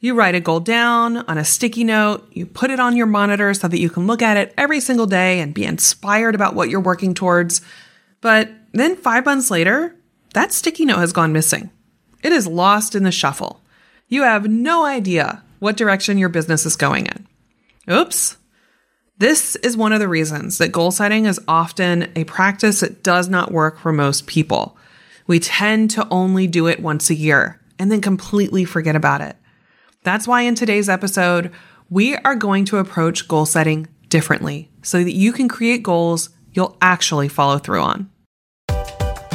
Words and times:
You 0.00 0.14
write 0.14 0.36
a 0.36 0.40
goal 0.40 0.60
down 0.60 1.16
on 1.16 1.38
a 1.38 1.44
sticky 1.44 1.82
note, 1.82 2.28
you 2.30 2.46
put 2.46 2.70
it 2.70 2.78
on 2.78 2.96
your 2.96 3.06
monitor 3.06 3.52
so 3.52 3.66
that 3.66 3.80
you 3.80 3.90
can 3.90 4.06
look 4.06 4.22
at 4.22 4.36
it 4.36 4.54
every 4.56 4.78
single 4.78 5.06
day 5.06 5.40
and 5.40 5.52
be 5.52 5.64
inspired 5.64 6.36
about 6.36 6.54
what 6.54 6.70
you're 6.70 6.78
working 6.78 7.14
towards. 7.14 7.60
But 8.20 8.48
then 8.72 8.94
five 8.94 9.24
months 9.24 9.50
later, 9.50 9.96
that 10.34 10.52
sticky 10.52 10.84
note 10.84 10.98
has 10.98 11.12
gone 11.12 11.32
missing. 11.32 11.70
It 12.22 12.32
is 12.32 12.46
lost 12.46 12.94
in 12.94 13.02
the 13.02 13.10
shuffle. 13.10 13.60
You 14.06 14.22
have 14.22 14.48
no 14.48 14.84
idea 14.84 15.42
what 15.58 15.76
direction 15.76 16.16
your 16.16 16.28
business 16.28 16.64
is 16.64 16.76
going 16.76 17.06
in. 17.06 17.26
Oops. 17.90 18.36
This 19.18 19.56
is 19.56 19.76
one 19.76 19.92
of 19.92 19.98
the 19.98 20.06
reasons 20.06 20.58
that 20.58 20.70
goal 20.70 20.92
setting 20.92 21.26
is 21.26 21.40
often 21.48 22.12
a 22.14 22.22
practice 22.22 22.80
that 22.80 23.02
does 23.02 23.28
not 23.28 23.50
work 23.50 23.80
for 23.80 23.92
most 23.92 24.28
people. 24.28 24.76
We 25.26 25.40
tend 25.40 25.90
to 25.92 26.06
only 26.08 26.46
do 26.46 26.68
it 26.68 26.78
once 26.80 27.10
a 27.10 27.16
year 27.16 27.60
and 27.80 27.90
then 27.90 28.00
completely 28.00 28.64
forget 28.64 28.94
about 28.94 29.22
it. 29.22 29.34
That's 30.04 30.28
why 30.28 30.42
in 30.42 30.54
today's 30.54 30.88
episode, 30.88 31.50
we 31.90 32.16
are 32.16 32.36
going 32.36 32.64
to 32.66 32.78
approach 32.78 33.26
goal 33.26 33.46
setting 33.46 33.88
differently 34.08 34.70
so 34.82 35.02
that 35.02 35.12
you 35.14 35.32
can 35.32 35.48
create 35.48 35.82
goals 35.82 36.30
you'll 36.52 36.76
actually 36.80 37.28
follow 37.28 37.58
through 37.58 37.80
on. 37.80 38.10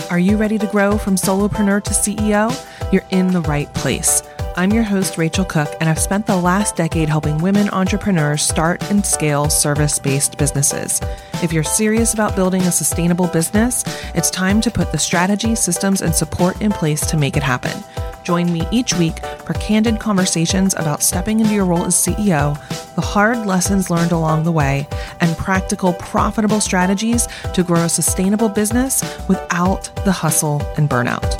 Are 0.09 0.19
you 0.19 0.38
ready 0.38 0.58
to 0.58 0.67
grow 0.67 0.97
from 0.97 1.16
solopreneur 1.16 1.84
to 1.84 1.91
CEO? 1.91 2.52
You're 2.94 3.06
in 3.09 3.28
the 3.34 3.41
right 3.41 3.73
place. 3.73 4.22
I'm 4.56 4.72
your 4.72 4.84
host, 4.84 5.17
Rachel 5.17 5.45
Cook, 5.45 5.69
and 5.80 5.89
I've 5.89 6.00
spent 6.00 6.28
the 6.28 6.38
last 6.38 6.75
decade 6.75 7.09
helping 7.09 7.39
women 7.39 7.69
entrepreneurs 7.69 8.44
start 8.44 8.84
and 8.91 9.03
scale 9.03 9.50
service 9.50 9.97
based 9.97 10.38
businesses. 10.38 11.02
If 11.41 11.52
you're 11.52 11.64
serious 11.64 12.14
about 12.14 12.36
building 12.36 12.61
a 12.61 12.72
sustainable 12.72 13.28
business, 13.28 13.84
it's 14.14 14.30
time 14.30 14.61
to 14.61 14.72
put 14.72 14.91
the 14.91 15.00
strategy, 15.00 15.56
systems, 15.56 16.02
and 16.02 16.14
support 16.14 16.61
in 16.61 16.72
place 16.72 17.06
to 17.08 17.17
make 17.17 17.36
it 17.36 17.44
happen. 17.44 17.84
Join 18.24 18.52
me 18.52 18.66
each 18.72 18.94
week 18.94 19.20
for 19.46 19.53
candid 19.56 20.00
conversations 20.00 20.74
about 20.75 21.03
stepping 21.03 21.42
into 21.42 21.53
your 21.53 21.66
role 21.66 21.84
as 21.84 21.96
CEO, 21.96 22.56
the 22.96 23.02
hard 23.02 23.46
lessons 23.46 23.90
learned 23.90 24.14
along 24.14 24.44
the 24.44 24.52
way, 24.52 24.88
and 25.20 25.36
practical, 25.38 25.94
profitable 25.94 26.62
strategies 26.62 27.28
to 27.53 27.64
grow 27.64 27.84
a 27.84 27.90
sustainable 27.90 28.50
business 28.50 29.02
without 29.28 29.94
the 30.06 30.12
hustle 30.12 30.62
and 30.78 30.90
burnout. 30.90 31.40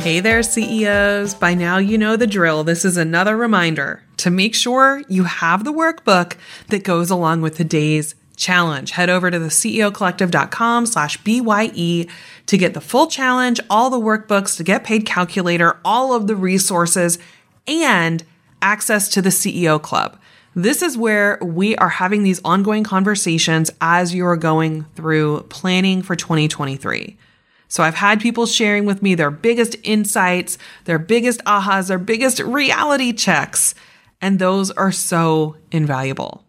Hey 0.00 0.20
there, 0.20 0.42
CEOs. 0.42 1.34
By 1.34 1.52
now, 1.52 1.76
you 1.76 1.98
know 1.98 2.16
the 2.16 2.26
drill. 2.26 2.64
This 2.64 2.86
is 2.86 2.96
another 2.96 3.36
reminder 3.36 4.02
to 4.16 4.30
make 4.30 4.54
sure 4.54 5.02
you 5.08 5.24
have 5.24 5.64
the 5.64 5.72
workbook 5.72 6.38
that 6.68 6.82
goes 6.82 7.10
along 7.10 7.42
with 7.42 7.58
today's 7.58 8.14
challenge. 8.38 8.92
Head 8.92 9.10
over 9.10 9.30
to 9.30 9.38
the 9.38 9.48
ceocollective.com 9.48 10.86
slash 10.86 11.18
BYE 11.18 12.08
to 12.46 12.56
get 12.56 12.72
the 12.72 12.80
full 12.80 13.08
challenge, 13.08 13.60
all 13.68 13.90
the 13.90 14.00
workbooks, 14.00 14.56
to 14.56 14.64
get 14.64 14.84
paid 14.84 15.04
calculator, 15.04 15.78
all 15.84 16.14
of 16.14 16.26
the 16.26 16.36
resources, 16.36 17.18
and 17.66 18.24
access 18.62 19.08
to 19.10 19.20
the 19.20 19.28
CEO 19.28 19.80
Club. 19.80 20.18
This 20.54 20.82
is 20.82 20.96
where 20.96 21.38
we 21.42 21.76
are 21.76 21.88
having 21.88 22.22
these 22.22 22.40
ongoing 22.44 22.82
conversations 22.82 23.70
as 23.80 24.14
you're 24.14 24.36
going 24.36 24.84
through 24.96 25.42
planning 25.50 26.02
for 26.02 26.16
2023. 26.16 27.16
So 27.68 27.82
I've 27.82 27.94
had 27.94 28.20
people 28.20 28.46
sharing 28.46 28.86
with 28.86 29.02
me 29.02 29.14
their 29.14 29.30
biggest 29.30 29.76
insights, 29.82 30.56
their 30.84 30.98
biggest 30.98 31.44
ahas, 31.44 31.88
their 31.88 31.98
biggest 31.98 32.40
reality 32.40 33.12
checks, 33.12 33.74
and 34.20 34.38
those 34.38 34.70
are 34.70 34.90
so 34.90 35.56
invaluable. 35.70 36.44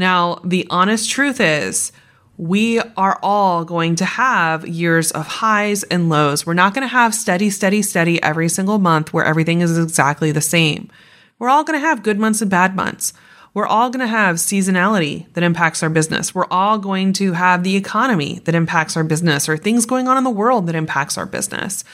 Now, 0.00 0.40
the 0.42 0.66
honest 0.70 1.10
truth 1.10 1.42
is, 1.42 1.92
we 2.38 2.80
are 2.96 3.18
all 3.22 3.66
going 3.66 3.96
to 3.96 4.06
have 4.06 4.66
years 4.66 5.10
of 5.10 5.26
highs 5.26 5.82
and 5.82 6.08
lows. 6.08 6.46
We're 6.46 6.54
not 6.54 6.72
going 6.72 6.88
to 6.88 6.88
have 6.88 7.14
steady, 7.14 7.50
steady, 7.50 7.82
steady 7.82 8.20
every 8.22 8.48
single 8.48 8.78
month 8.78 9.12
where 9.12 9.26
everything 9.26 9.60
is 9.60 9.76
exactly 9.76 10.32
the 10.32 10.40
same. 10.40 10.90
We're 11.38 11.50
all 11.50 11.64
going 11.64 11.78
to 11.78 11.86
have 11.86 12.02
good 12.02 12.18
months 12.18 12.40
and 12.40 12.50
bad 12.50 12.74
months. 12.74 13.12
We're 13.52 13.66
all 13.66 13.90
going 13.90 14.00
to 14.00 14.06
have 14.06 14.36
seasonality 14.36 15.30
that 15.34 15.44
impacts 15.44 15.82
our 15.82 15.90
business. 15.90 16.34
We're 16.34 16.46
all 16.50 16.78
going 16.78 17.12
to 17.14 17.34
have 17.34 17.62
the 17.62 17.76
economy 17.76 18.40
that 18.46 18.54
impacts 18.54 18.96
our 18.96 19.04
business 19.04 19.50
or 19.50 19.58
things 19.58 19.84
going 19.84 20.08
on 20.08 20.16
in 20.16 20.24
the 20.24 20.30
world 20.30 20.66
that 20.68 20.74
impacts 20.74 21.18
our 21.18 21.26
business. 21.26 21.84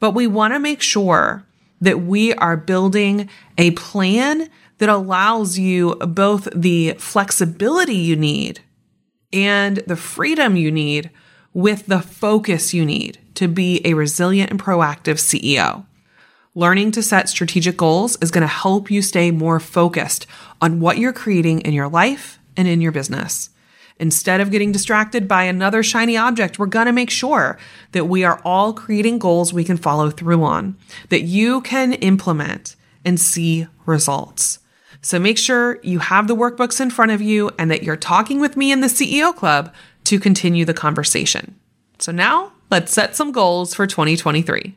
But 0.00 0.10
we 0.10 0.26
want 0.26 0.54
to 0.54 0.58
make 0.58 0.82
sure 0.82 1.46
that 1.80 2.00
we 2.00 2.34
are 2.34 2.56
building 2.56 3.28
a 3.58 3.70
plan 3.72 4.50
that 4.84 4.94
allows 4.94 5.58
you 5.58 5.94
both 5.94 6.46
the 6.54 6.92
flexibility 6.98 7.96
you 7.96 8.14
need 8.14 8.60
and 9.32 9.78
the 9.86 9.96
freedom 9.96 10.56
you 10.56 10.70
need 10.70 11.10
with 11.54 11.86
the 11.86 12.02
focus 12.02 12.74
you 12.74 12.84
need 12.84 13.18
to 13.34 13.48
be 13.48 13.80
a 13.86 13.94
resilient 13.94 14.50
and 14.50 14.60
proactive 14.62 15.14
CEO. 15.14 15.86
Learning 16.54 16.90
to 16.90 17.02
set 17.02 17.30
strategic 17.30 17.78
goals 17.78 18.18
is 18.20 18.30
going 18.30 18.42
to 18.42 18.46
help 18.46 18.90
you 18.90 19.00
stay 19.00 19.30
more 19.30 19.58
focused 19.58 20.26
on 20.60 20.80
what 20.80 20.98
you're 20.98 21.14
creating 21.14 21.62
in 21.62 21.72
your 21.72 21.88
life 21.88 22.38
and 22.54 22.68
in 22.68 22.82
your 22.82 22.92
business. 22.92 23.48
Instead 23.98 24.42
of 24.42 24.50
getting 24.50 24.70
distracted 24.70 25.26
by 25.26 25.44
another 25.44 25.82
shiny 25.82 26.14
object, 26.14 26.58
we're 26.58 26.66
going 26.66 26.84
to 26.84 26.92
make 26.92 27.08
sure 27.08 27.58
that 27.92 28.04
we 28.04 28.22
are 28.22 28.42
all 28.44 28.74
creating 28.74 29.18
goals 29.18 29.50
we 29.50 29.64
can 29.64 29.78
follow 29.78 30.10
through 30.10 30.44
on, 30.44 30.76
that 31.08 31.22
you 31.22 31.62
can 31.62 31.94
implement 31.94 32.76
and 33.02 33.18
see 33.18 33.66
results. 33.86 34.58
So 35.04 35.18
make 35.18 35.36
sure 35.36 35.78
you 35.82 35.98
have 35.98 36.28
the 36.28 36.34
workbooks 36.34 36.80
in 36.80 36.88
front 36.88 37.12
of 37.12 37.20
you 37.20 37.50
and 37.58 37.70
that 37.70 37.82
you're 37.82 37.94
talking 37.94 38.40
with 38.40 38.56
me 38.56 38.72
in 38.72 38.80
the 38.80 38.86
CEO 38.86 39.36
Club 39.36 39.72
to 40.04 40.18
continue 40.18 40.64
the 40.64 40.72
conversation. 40.72 41.60
So 41.98 42.10
now 42.10 42.52
let's 42.70 42.90
set 42.90 43.14
some 43.14 43.30
goals 43.30 43.74
for 43.74 43.86
2023. 43.86 44.74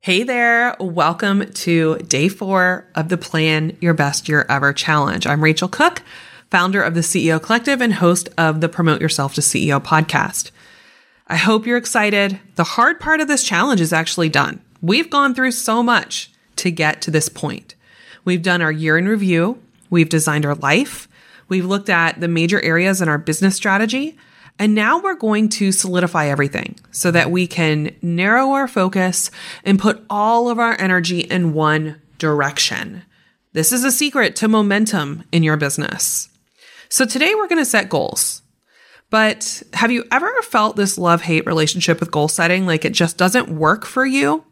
Hey 0.00 0.22
there, 0.22 0.76
welcome 0.80 1.44
to 1.44 1.98
day 1.98 2.30
four 2.30 2.88
of 2.94 3.10
the 3.10 3.18
Plan 3.18 3.76
Your 3.82 3.92
Best 3.92 4.30
Year 4.30 4.46
Ever 4.48 4.72
Challenge. 4.72 5.26
I'm 5.26 5.44
Rachel 5.44 5.68
Cook, 5.68 6.00
founder 6.50 6.80
of 6.80 6.94
the 6.94 7.00
CEO 7.00 7.40
Collective 7.40 7.82
and 7.82 7.92
host 7.92 8.30
of 8.38 8.62
the 8.62 8.68
Promote 8.70 9.02
Yourself 9.02 9.34
to 9.34 9.42
CEO 9.42 9.78
podcast. 9.78 10.52
I 11.26 11.36
hope 11.36 11.66
you're 11.66 11.76
excited. 11.76 12.40
The 12.54 12.64
hard 12.64 12.98
part 12.98 13.20
of 13.20 13.28
this 13.28 13.44
challenge 13.44 13.82
is 13.82 13.92
actually 13.92 14.30
done. 14.30 14.62
We've 14.80 15.10
gone 15.10 15.34
through 15.34 15.50
so 15.50 15.82
much 15.82 16.30
to 16.56 16.70
get 16.70 17.02
to 17.02 17.10
this 17.10 17.28
point. 17.28 17.74
We've 18.26 18.42
done 18.42 18.60
our 18.60 18.72
year 18.72 18.98
in 18.98 19.08
review, 19.08 19.62
we've 19.88 20.08
designed 20.08 20.44
our 20.44 20.56
life, 20.56 21.08
we've 21.48 21.64
looked 21.64 21.88
at 21.88 22.20
the 22.20 22.26
major 22.26 22.60
areas 22.60 23.00
in 23.00 23.08
our 23.08 23.18
business 23.18 23.54
strategy, 23.54 24.18
and 24.58 24.74
now 24.74 25.00
we're 25.00 25.14
going 25.14 25.48
to 25.50 25.70
solidify 25.70 26.26
everything 26.26 26.74
so 26.90 27.12
that 27.12 27.30
we 27.30 27.46
can 27.46 27.94
narrow 28.02 28.50
our 28.50 28.66
focus 28.66 29.30
and 29.64 29.78
put 29.78 30.04
all 30.10 30.50
of 30.50 30.58
our 30.58 30.78
energy 30.80 31.20
in 31.20 31.52
one 31.52 32.02
direction. 32.18 33.04
This 33.52 33.72
is 33.72 33.84
a 33.84 33.92
secret 33.92 34.34
to 34.36 34.48
momentum 34.48 35.22
in 35.30 35.44
your 35.44 35.56
business. 35.56 36.28
So 36.88 37.04
today 37.04 37.32
we're 37.36 37.48
going 37.48 37.60
to 37.60 37.64
set 37.64 37.88
goals. 37.88 38.42
But 39.08 39.62
have 39.72 39.92
you 39.92 40.04
ever 40.10 40.42
felt 40.42 40.74
this 40.74 40.98
love 40.98 41.22
hate 41.22 41.46
relationship 41.46 42.00
with 42.00 42.10
goal 42.10 42.26
setting? 42.26 42.66
Like 42.66 42.84
it 42.84 42.92
just 42.92 43.16
doesn't 43.16 43.48
work 43.48 43.86
for 43.86 44.04
you? 44.04 44.44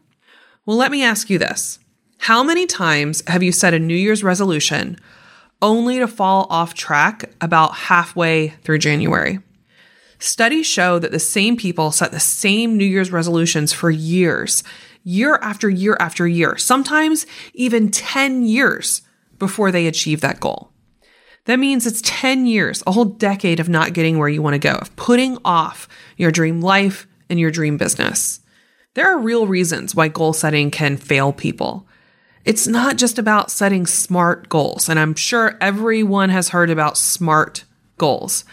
Well, 0.65 0.77
let 0.77 0.91
me 0.91 1.03
ask 1.03 1.29
you 1.29 1.37
this. 1.37 1.79
How 2.25 2.41
many 2.41 2.65
times 2.65 3.21
have 3.27 3.43
you 3.43 3.51
set 3.51 3.75
a 3.75 3.77
New 3.77 3.93
Year's 3.93 4.23
resolution 4.23 4.97
only 5.61 5.99
to 5.99 6.07
fall 6.07 6.47
off 6.49 6.73
track 6.73 7.29
about 7.39 7.75
halfway 7.75 8.47
through 8.63 8.79
January. 8.79 9.41
Studies 10.17 10.65
show 10.65 10.97
that 10.97 11.11
the 11.11 11.19
same 11.19 11.55
people 11.55 11.91
set 11.91 12.11
the 12.11 12.19
same 12.19 12.77
New 12.77 12.85
Year's 12.85 13.11
resolutions 13.11 13.73
for 13.73 13.91
years, 13.91 14.63
year 15.03 15.37
after 15.43 15.69
year 15.69 15.97
after 15.99 16.27
year, 16.27 16.57
sometimes 16.57 17.27
even 17.53 17.91
10 17.91 18.43
years 18.43 19.03
before 19.37 19.71
they 19.71 19.85
achieve 19.85 20.21
that 20.21 20.39
goal. 20.39 20.71
That 21.45 21.59
means 21.59 21.85
it's 21.85 22.01
10 22.03 22.47
years, 22.47 22.81
a 22.87 22.91
whole 22.91 23.05
decade 23.05 23.59
of 23.59 23.69
not 23.69 23.93
getting 23.93 24.17
where 24.17 24.29
you 24.29 24.41
want 24.41 24.55
to 24.55 24.67
go, 24.67 24.73
of 24.73 24.95
putting 24.95 25.37
off 25.45 25.87
your 26.17 26.31
dream 26.31 26.59
life 26.59 27.05
and 27.29 27.39
your 27.39 27.51
dream 27.51 27.77
business. 27.77 28.39
There 28.95 29.07
are 29.07 29.19
real 29.19 29.45
reasons 29.45 29.93
why 29.93 30.07
goal 30.07 30.33
setting 30.33 30.71
can 30.71 30.97
fail 30.97 31.31
people. 31.31 31.87
It's 32.45 32.67
not 32.67 32.97
just 32.97 33.17
about 33.17 33.49
setting 33.49 33.87
smart 33.87 34.49
goals, 34.49 34.87
and 34.87 34.99
I'm 34.99 35.15
sure 35.15 35.57
everyone 35.59 36.29
has 36.29 36.49
heard 36.49 36.69
about 36.69 36.95
SMART 36.95 37.63
goals. 37.97 38.45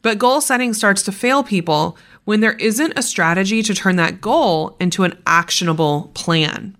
But 0.00 0.18
goal 0.18 0.40
setting 0.40 0.72
starts 0.72 1.02
to 1.02 1.12
fail 1.12 1.42
people 1.42 1.98
when 2.24 2.40
there 2.40 2.54
isn't 2.54 2.98
a 2.98 3.02
strategy 3.02 3.62
to 3.62 3.74
turn 3.74 3.96
that 3.96 4.22
goal 4.22 4.76
into 4.80 5.04
an 5.04 5.20
actionable 5.26 6.10
plan. 6.14 6.74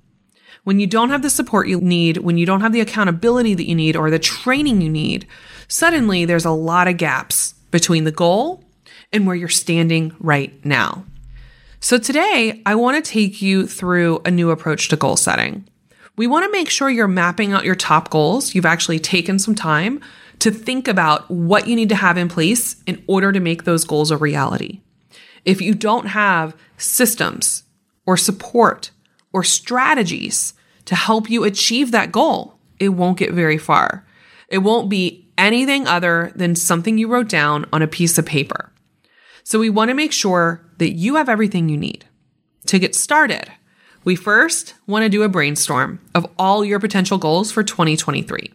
When 0.65 0.81
you 0.81 0.87
don't 0.87 1.11
have 1.11 1.21
the 1.21 1.29
support 1.29 1.69
you 1.69 1.83
need, 1.83 2.19
when 2.19 2.39
you 2.39 2.47
don't 2.47 2.62
have 2.62 2.73
the 2.73 2.81
accountability 2.81 3.53
that 3.55 3.69
you 3.69 3.75
need 3.75 3.95
or 3.95 4.11
the 4.11 4.19
training 4.19 4.81
you 4.81 4.89
need, 4.89 5.27
suddenly 5.69 6.25
there's 6.25 6.47
a 6.47 6.50
lot 6.50 6.89
of 6.89 6.97
gaps 6.97 7.53
between 7.71 8.05
the 8.05 8.12
goal 8.12 8.65
and 9.12 9.27
where 9.27 9.37
you're 9.37 9.49
standing 9.49 10.17
right 10.19 10.65
now. 10.65 11.05
So 11.81 11.99
today, 11.99 12.62
I 12.65 12.75
want 12.75 13.03
to 13.03 13.11
take 13.11 13.43
you 13.43 13.67
through 13.67 14.23
a 14.25 14.31
new 14.31 14.50
approach 14.50 14.89
to 14.89 14.97
goal 14.97 15.17
setting. 15.17 15.69
We 16.19 16.26
want 16.26 16.44
to 16.44 16.50
make 16.50 16.69
sure 16.69 16.91
you're 16.91 17.06
mapping 17.06 17.53
out 17.53 17.65
your 17.65 17.76
top 17.76 18.11
goals. 18.11 18.53
You've 18.53 18.67
actually 18.67 18.99
taken 18.99 19.38
some 19.38 19.55
time 19.55 20.00
to 20.41 20.50
think 20.50 20.88
about 20.88 21.31
what 21.31 21.69
you 21.69 21.76
need 21.76 21.88
to 21.91 21.94
have 21.94 22.19
in 22.19 22.29
place 22.29 22.75
in 22.88 23.03
order 23.06 23.31
to 23.31 23.38
make 23.38 23.62
those 23.62 23.85
goals 23.85 24.11
a 24.11 24.17
reality. 24.17 24.81
If 25.44 25.61
you 25.61 25.75
don't 25.75 26.06
have 26.06 26.56
systems 26.76 27.62
or 28.05 28.17
support 28.17 28.91
or 29.32 29.44
strategies 29.44 30.55
to 30.87 30.97
help 30.97 31.31
you 31.31 31.44
achieve 31.44 31.93
that 31.93 32.11
goal, 32.11 32.59
it 32.81 32.88
won't 32.88 33.19
get 33.19 33.32
very 33.32 33.56
far. 33.56 34.05
It 34.49 34.59
won't 34.59 34.91
be 34.91 35.31
anything 35.38 35.87
other 35.87 36.32
than 36.35 36.56
something 36.56 36.99
you 36.99 37.06
wrote 37.06 37.29
down 37.29 37.64
on 37.73 37.81
a 37.81 37.87
piece 37.87 38.19
of 38.19 38.26
paper. 38.26 38.73
So 39.44 39.61
we 39.61 39.71
want 39.71 39.91
to 39.91 39.94
make 39.94 40.12
sure 40.12 40.67
that 40.79 40.94
you 40.94 41.14
have 41.14 41.29
everything 41.29 41.69
you 41.69 41.76
need. 41.76 42.06
To 42.67 42.81
get 42.81 42.97
started, 42.97 43.53
we 44.09 44.17
first 44.17 44.73
want 44.87 45.03
to 45.03 45.11
do 45.11 45.23
a 45.23 45.29
brainstorm 45.29 46.01
of 46.15 46.27
all 46.39 46.65
your 46.65 46.81
potential 46.81 47.19
goals 47.19 47.53
for 47.53 47.63
2023. 47.63 48.51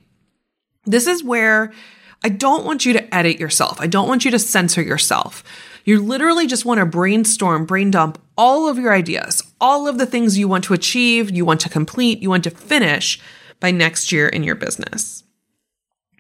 This 0.86 1.06
is 1.06 1.24
where 1.24 1.72
I 2.24 2.30
don't 2.30 2.66
want 2.66 2.88
you 2.88 2.94
to 2.94 3.14
edit 3.14 3.40
yourself. 3.40 3.80
I 3.80 3.86
don't 3.86 4.08
want 4.08 4.26
you 4.26 4.32
to 4.32 4.40
censor 4.40 4.82
yourself. 4.82 5.44
You 5.86 6.02
literally 6.02 6.48
just 6.48 6.66
want 6.66 6.80
to 6.80 6.88
brainstorm, 6.88 7.68
brain 7.68 7.92
dump 7.92 8.20
all 8.36 8.68
of 8.68 8.80
your 8.80 8.96
ideas, 8.96 9.44
all 9.62 9.88
of 9.88 10.00
the 10.00 10.08
things 10.08 10.40
you 10.40 10.48
want 10.48 10.64
to 10.64 10.74
achieve, 10.74 11.30
you 11.30 11.46
want 11.46 11.62
to 11.62 11.70
complete, 11.70 12.18
you 12.18 12.32
want 12.32 12.46
to 12.46 12.50
finish 12.50 13.22
by 13.60 13.70
next 13.70 14.12
year 14.12 14.28
in 14.28 14.42
your 14.42 14.56
business. 14.56 15.24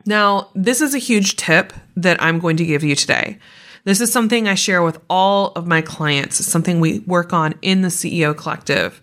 Now, 0.05 0.49
this 0.53 0.79
is 0.79 0.93
a 0.93 0.99
huge 0.99 1.37
tip 1.37 1.73
that 1.95 2.21
I'm 2.21 2.37
going 2.37 2.57
to 2.57 2.65
give 2.67 2.83
you 2.83 2.95
today. 2.95 3.39
This 3.83 3.99
is 3.99 4.13
something 4.13 4.47
I 4.47 4.53
share 4.53 4.83
with 4.83 5.01
all 5.09 5.53
of 5.55 5.65
my 5.65 5.81
clients. 5.81 6.39
It's 6.39 6.47
something 6.47 6.79
we 6.79 6.99
work 6.99 7.33
on 7.33 7.55
in 7.63 7.81
the 7.81 7.87
CEO 7.87 8.37
Collective 8.37 9.01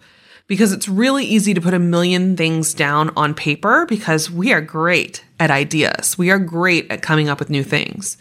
because 0.50 0.72
it's 0.72 0.88
really 0.88 1.24
easy 1.24 1.54
to 1.54 1.60
put 1.60 1.74
a 1.74 1.78
million 1.78 2.36
things 2.36 2.74
down 2.74 3.08
on 3.16 3.34
paper 3.34 3.86
because 3.86 4.32
we 4.32 4.52
are 4.52 4.60
great 4.60 5.24
at 5.38 5.48
ideas. 5.48 6.18
We 6.18 6.32
are 6.32 6.40
great 6.40 6.90
at 6.90 7.02
coming 7.02 7.28
up 7.28 7.38
with 7.38 7.50
new 7.50 7.62
things. 7.62 8.16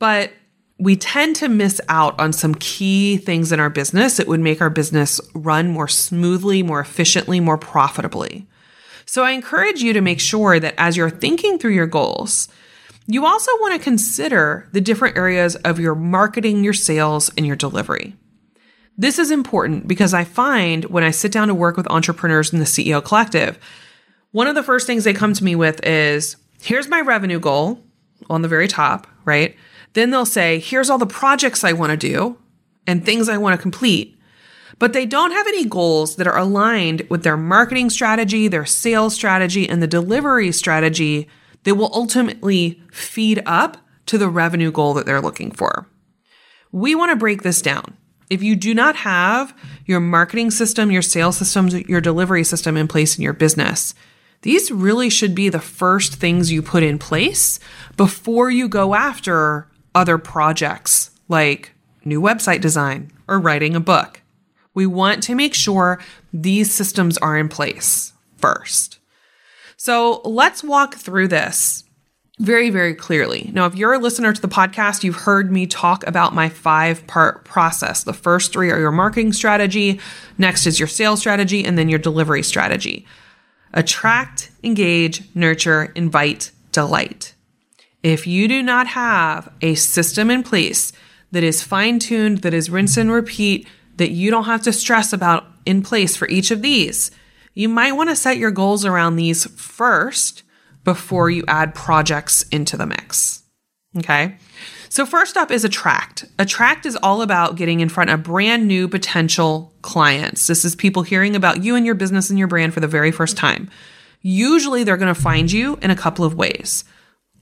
But 0.00 0.32
we 0.80 0.96
tend 0.96 1.36
to 1.36 1.48
miss 1.48 1.80
out 1.88 2.18
on 2.18 2.32
some 2.32 2.56
key 2.56 3.16
things 3.16 3.52
in 3.52 3.60
our 3.60 3.70
business 3.70 4.16
that 4.16 4.26
would 4.26 4.40
make 4.40 4.60
our 4.60 4.70
business 4.70 5.20
run 5.36 5.68
more 5.68 5.86
smoothly, 5.86 6.64
more 6.64 6.80
efficiently, 6.80 7.38
more 7.38 7.58
profitably. 7.58 8.48
So 9.06 9.22
I 9.22 9.30
encourage 9.30 9.82
you 9.82 9.92
to 9.92 10.00
make 10.00 10.18
sure 10.18 10.58
that 10.58 10.74
as 10.78 10.96
you're 10.96 11.10
thinking 11.10 11.60
through 11.60 11.74
your 11.74 11.86
goals, 11.86 12.48
you 13.06 13.24
also 13.24 13.52
want 13.60 13.74
to 13.74 13.84
consider 13.84 14.68
the 14.72 14.80
different 14.80 15.16
areas 15.16 15.54
of 15.54 15.78
your 15.78 15.94
marketing, 15.94 16.64
your 16.64 16.72
sales, 16.72 17.30
and 17.36 17.46
your 17.46 17.54
delivery. 17.54 18.16
This 18.96 19.18
is 19.18 19.30
important 19.30 19.88
because 19.88 20.12
I 20.12 20.24
find 20.24 20.84
when 20.86 21.04
I 21.04 21.10
sit 21.10 21.32
down 21.32 21.48
to 21.48 21.54
work 21.54 21.76
with 21.76 21.90
entrepreneurs 21.90 22.52
in 22.52 22.58
the 22.58 22.64
CEO 22.64 23.02
collective, 23.02 23.58
one 24.32 24.46
of 24.46 24.54
the 24.54 24.62
first 24.62 24.86
things 24.86 25.04
they 25.04 25.14
come 25.14 25.32
to 25.34 25.44
me 25.44 25.54
with 25.54 25.84
is 25.84 26.36
here's 26.60 26.88
my 26.88 27.00
revenue 27.00 27.40
goal 27.40 27.82
on 28.28 28.42
the 28.42 28.48
very 28.48 28.68
top, 28.68 29.06
right? 29.24 29.56
Then 29.94 30.10
they'll 30.10 30.26
say, 30.26 30.58
here's 30.58 30.90
all 30.90 30.98
the 30.98 31.06
projects 31.06 31.64
I 31.64 31.72
want 31.72 31.90
to 31.90 31.96
do 31.96 32.38
and 32.86 33.04
things 33.04 33.28
I 33.28 33.38
want 33.38 33.56
to 33.56 33.62
complete. 33.62 34.18
But 34.78 34.92
they 34.92 35.06
don't 35.06 35.32
have 35.32 35.46
any 35.46 35.64
goals 35.64 36.16
that 36.16 36.26
are 36.26 36.38
aligned 36.38 37.06
with 37.08 37.22
their 37.22 37.36
marketing 37.36 37.90
strategy, 37.90 38.48
their 38.48 38.64
sales 38.64 39.14
strategy, 39.14 39.68
and 39.68 39.82
the 39.82 39.86
delivery 39.86 40.50
strategy 40.50 41.28
that 41.64 41.76
will 41.76 41.90
ultimately 41.94 42.82
feed 42.90 43.42
up 43.46 43.76
to 44.06 44.18
the 44.18 44.28
revenue 44.28 44.72
goal 44.72 44.94
that 44.94 45.06
they're 45.06 45.20
looking 45.20 45.52
for. 45.52 45.86
We 46.72 46.94
want 46.94 47.10
to 47.10 47.16
break 47.16 47.42
this 47.42 47.62
down. 47.62 47.96
If 48.30 48.42
you 48.42 48.56
do 48.56 48.74
not 48.74 48.96
have 48.96 49.56
your 49.86 50.00
marketing 50.00 50.50
system, 50.50 50.90
your 50.90 51.02
sales 51.02 51.36
systems, 51.36 51.74
your 51.74 52.00
delivery 52.00 52.44
system 52.44 52.76
in 52.76 52.88
place 52.88 53.16
in 53.16 53.22
your 53.22 53.32
business, 53.32 53.94
these 54.42 54.70
really 54.70 55.08
should 55.08 55.34
be 55.34 55.48
the 55.48 55.60
first 55.60 56.14
things 56.14 56.50
you 56.50 56.62
put 56.62 56.82
in 56.82 56.98
place 56.98 57.60
before 57.96 58.50
you 58.50 58.68
go 58.68 58.94
after 58.94 59.68
other 59.94 60.18
projects 60.18 61.10
like 61.28 61.74
new 62.04 62.20
website 62.20 62.60
design 62.60 63.12
or 63.28 63.38
writing 63.38 63.76
a 63.76 63.80
book. 63.80 64.22
We 64.74 64.86
want 64.86 65.22
to 65.24 65.34
make 65.34 65.54
sure 65.54 66.00
these 66.32 66.72
systems 66.72 67.18
are 67.18 67.38
in 67.38 67.48
place 67.48 68.12
first. 68.36 68.98
So 69.76 70.20
let's 70.24 70.64
walk 70.64 70.94
through 70.94 71.28
this 71.28 71.84
very, 72.38 72.70
very 72.70 72.94
clearly. 72.94 73.50
Now, 73.52 73.66
if 73.66 73.74
you're 73.74 73.92
a 73.92 73.98
listener 73.98 74.32
to 74.32 74.40
the 74.40 74.48
podcast, 74.48 75.04
you've 75.04 75.16
heard 75.16 75.52
me 75.52 75.66
talk 75.66 76.06
about 76.06 76.34
my 76.34 76.48
five 76.48 77.06
part 77.06 77.44
process. 77.44 78.04
The 78.04 78.14
first 78.14 78.52
three 78.52 78.70
are 78.70 78.78
your 78.78 78.90
marketing 78.90 79.32
strategy, 79.32 80.00
next 80.38 80.66
is 80.66 80.78
your 80.78 80.88
sales 80.88 81.20
strategy, 81.20 81.64
and 81.64 81.76
then 81.76 81.88
your 81.88 81.98
delivery 81.98 82.42
strategy. 82.42 83.06
Attract, 83.74 84.50
engage, 84.62 85.22
nurture, 85.34 85.92
invite, 85.94 86.50
delight. 86.72 87.34
If 88.02 88.26
you 88.26 88.48
do 88.48 88.62
not 88.62 88.88
have 88.88 89.52
a 89.60 89.74
system 89.74 90.30
in 90.30 90.42
place 90.42 90.92
that 91.30 91.44
is 91.44 91.62
fine 91.62 91.98
tuned, 91.98 92.38
that 92.38 92.54
is 92.54 92.70
rinse 92.70 92.96
and 92.96 93.12
repeat, 93.12 93.68
that 93.96 94.10
you 94.10 94.30
don't 94.30 94.44
have 94.44 94.62
to 94.62 94.72
stress 94.72 95.12
about 95.12 95.44
in 95.64 95.82
place 95.82 96.16
for 96.16 96.28
each 96.28 96.50
of 96.50 96.62
these, 96.62 97.10
you 97.54 97.68
might 97.68 97.92
want 97.92 98.08
to 98.08 98.16
set 98.16 98.38
your 98.38 98.50
goals 98.50 98.84
around 98.84 99.16
these 99.16 99.46
first 99.58 100.42
before 100.84 101.30
you 101.30 101.44
add 101.48 101.74
projects 101.74 102.42
into 102.50 102.76
the 102.76 102.86
mix. 102.86 103.42
Okay. 103.98 104.36
So, 104.88 105.06
first 105.06 105.36
up 105.36 105.50
is 105.50 105.64
Attract. 105.64 106.26
Attract 106.38 106.86
is 106.86 106.96
all 106.96 107.22
about 107.22 107.56
getting 107.56 107.80
in 107.80 107.88
front 107.88 108.10
of 108.10 108.22
brand 108.22 108.66
new 108.68 108.88
potential 108.88 109.72
clients. 109.82 110.46
This 110.46 110.64
is 110.64 110.74
people 110.74 111.02
hearing 111.02 111.34
about 111.34 111.62
you 111.62 111.76
and 111.76 111.86
your 111.86 111.94
business 111.94 112.30
and 112.30 112.38
your 112.38 112.48
brand 112.48 112.74
for 112.74 112.80
the 112.80 112.88
very 112.88 113.10
first 113.10 113.36
time. 113.36 113.70
Usually, 114.20 114.84
they're 114.84 114.96
going 114.96 115.14
to 115.14 115.20
find 115.20 115.50
you 115.50 115.78
in 115.82 115.90
a 115.90 115.96
couple 115.96 116.24
of 116.24 116.34
ways. 116.34 116.84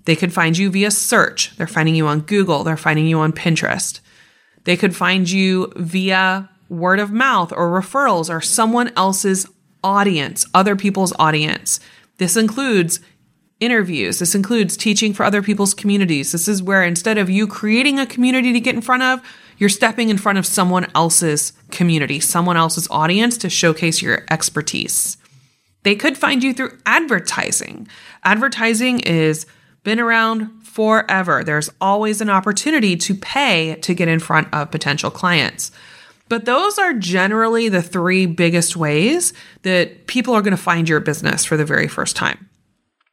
They 0.05 0.17
could 0.17 0.33
find 0.33 0.57
you 0.57 0.71
via 0.71 0.91
search, 0.91 1.57
they're 1.57 1.67
finding 1.67 1.95
you 1.95 2.07
on 2.07 2.21
Google, 2.21 2.65
they're 2.65 2.77
finding 2.77 3.07
you 3.07 3.19
on 3.19 3.33
Pinterest. 3.33 4.01
They 4.65 4.77
could 4.77 4.97
find 4.97 5.29
you 5.29 5.73
via 5.77 6.49
word 6.69 7.01
of 7.01 7.11
mouth 7.11 7.53
or 7.53 7.71
referrals 7.71 8.33
or 8.33 8.41
someone 8.41 8.93
else's 8.97 9.47
audience, 9.83 10.47
other 10.55 10.77
people's 10.77 11.13
audience. 11.19 11.81
This 12.19 12.37
includes 12.37 13.01
interviews. 13.61 14.19
This 14.19 14.35
includes 14.35 14.77
teaching 14.77 15.13
for 15.13 15.25
other 15.25 15.43
people's 15.43 15.75
communities. 15.75 16.33
This 16.33 16.49
is 16.49 16.63
where 16.63 16.83
instead 16.83 17.19
of 17.19 17.31
you 17.31 17.47
creating 17.47 17.99
a 17.99 18.07
community 18.07 18.53
to 18.53 18.61
get 18.61 18.75
in 18.75 18.81
front 18.81 19.03
of, 19.03 19.21
you're 19.59 19.69
stepping 19.69 20.09
in 20.09 20.19
front 20.19 20.39
of 20.39 20.47
someone 20.47 20.91
else's 20.95 21.53
community, 21.71 22.19
someone 22.19 22.57
else's 22.57 22.89
audience 22.91 23.37
to 23.39 23.51
showcase 23.51 24.01
your 24.01 24.25
expertise. 24.31 25.19
They 25.83 25.95
could 25.95 26.17
find 26.17 26.43
you 26.43 26.53
through 26.53 26.79
advertising. 26.87 27.87
Advertising 28.25 29.01
is 29.01 29.47
been 29.83 30.01
around 30.01 30.63
forever. 30.63 31.43
There's 31.45 31.71
always 31.81 32.21
an 32.21 32.31
opportunity 32.31 32.97
to 32.97 33.15
pay 33.15 33.77
to 33.83 33.95
get 33.95 34.09
in 34.09 34.21
front 34.21 34.53
of 34.53 34.71
potential 34.71 35.11
clients. 35.11 35.71
But 36.29 36.45
those 36.45 36.79
are 36.79 36.93
generally 36.93 37.69
the 37.69 37.83
three 37.83 38.27
biggest 38.27 38.77
ways 38.77 39.33
that 39.63 40.07
people 40.07 40.35
are 40.35 40.43
going 40.43 40.57
to 40.57 40.63
find 40.63 40.89
your 40.89 41.01
business 41.01 41.45
for 41.45 41.57
the 41.57 41.65
very 41.65 41.89
first 41.89 42.15
time. 42.15 42.50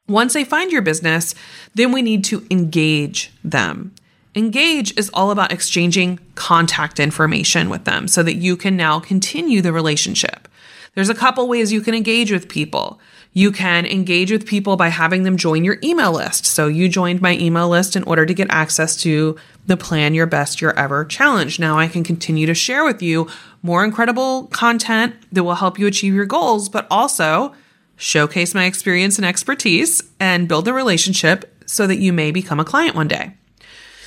Once 0.08 0.32
they 0.32 0.44
find 0.44 0.72
your 0.72 0.82
business, 0.82 1.34
then 1.74 1.92
we 1.92 2.02
need 2.02 2.24
to 2.24 2.46
engage 2.50 3.30
them. 3.44 3.94
Engage 4.34 4.96
is 4.96 5.10
all 5.12 5.30
about 5.30 5.52
exchanging 5.52 6.18
contact 6.34 6.98
information 6.98 7.68
with 7.68 7.84
them 7.84 8.08
so 8.08 8.22
that 8.22 8.36
you 8.36 8.56
can 8.56 8.76
now 8.76 9.00
continue 9.00 9.60
the 9.60 9.72
relationship. 9.72 10.48
There's 10.94 11.08
a 11.08 11.14
couple 11.14 11.46
ways 11.48 11.72
you 11.72 11.80
can 11.80 11.94
engage 11.94 12.32
with 12.32 12.48
people. 12.48 13.00
You 13.32 13.52
can 13.52 13.84
engage 13.84 14.32
with 14.32 14.46
people 14.46 14.76
by 14.76 14.88
having 14.88 15.22
them 15.22 15.36
join 15.36 15.62
your 15.62 15.78
email 15.84 16.12
list. 16.12 16.46
So 16.46 16.66
you 16.66 16.88
joined 16.88 17.20
my 17.20 17.36
email 17.36 17.68
list 17.68 17.94
in 17.94 18.02
order 18.04 18.24
to 18.24 18.34
get 18.34 18.48
access 18.50 18.96
to 19.02 19.36
the 19.66 19.76
Plan 19.76 20.14
Your 20.14 20.26
Best 20.26 20.62
Year 20.62 20.70
Ever 20.70 21.04
challenge. 21.04 21.58
Now 21.58 21.78
I 21.78 21.88
can 21.88 22.02
continue 22.02 22.46
to 22.46 22.54
share 22.54 22.84
with 22.84 23.02
you 23.02 23.28
more 23.62 23.84
incredible 23.84 24.46
content 24.46 25.14
that 25.32 25.44
will 25.44 25.56
help 25.56 25.78
you 25.78 25.86
achieve 25.86 26.14
your 26.14 26.24
goals, 26.24 26.68
but 26.68 26.86
also 26.90 27.54
showcase 27.98 28.54
my 28.54 28.64
experience 28.64 29.18
and 29.18 29.26
expertise 29.26 30.02
and 30.18 30.48
build 30.48 30.66
a 30.68 30.72
relationship 30.72 31.62
so 31.66 31.86
that 31.86 31.98
you 31.98 32.12
may 32.12 32.30
become 32.30 32.58
a 32.58 32.64
client 32.64 32.96
one 32.96 33.08
day. 33.08 33.34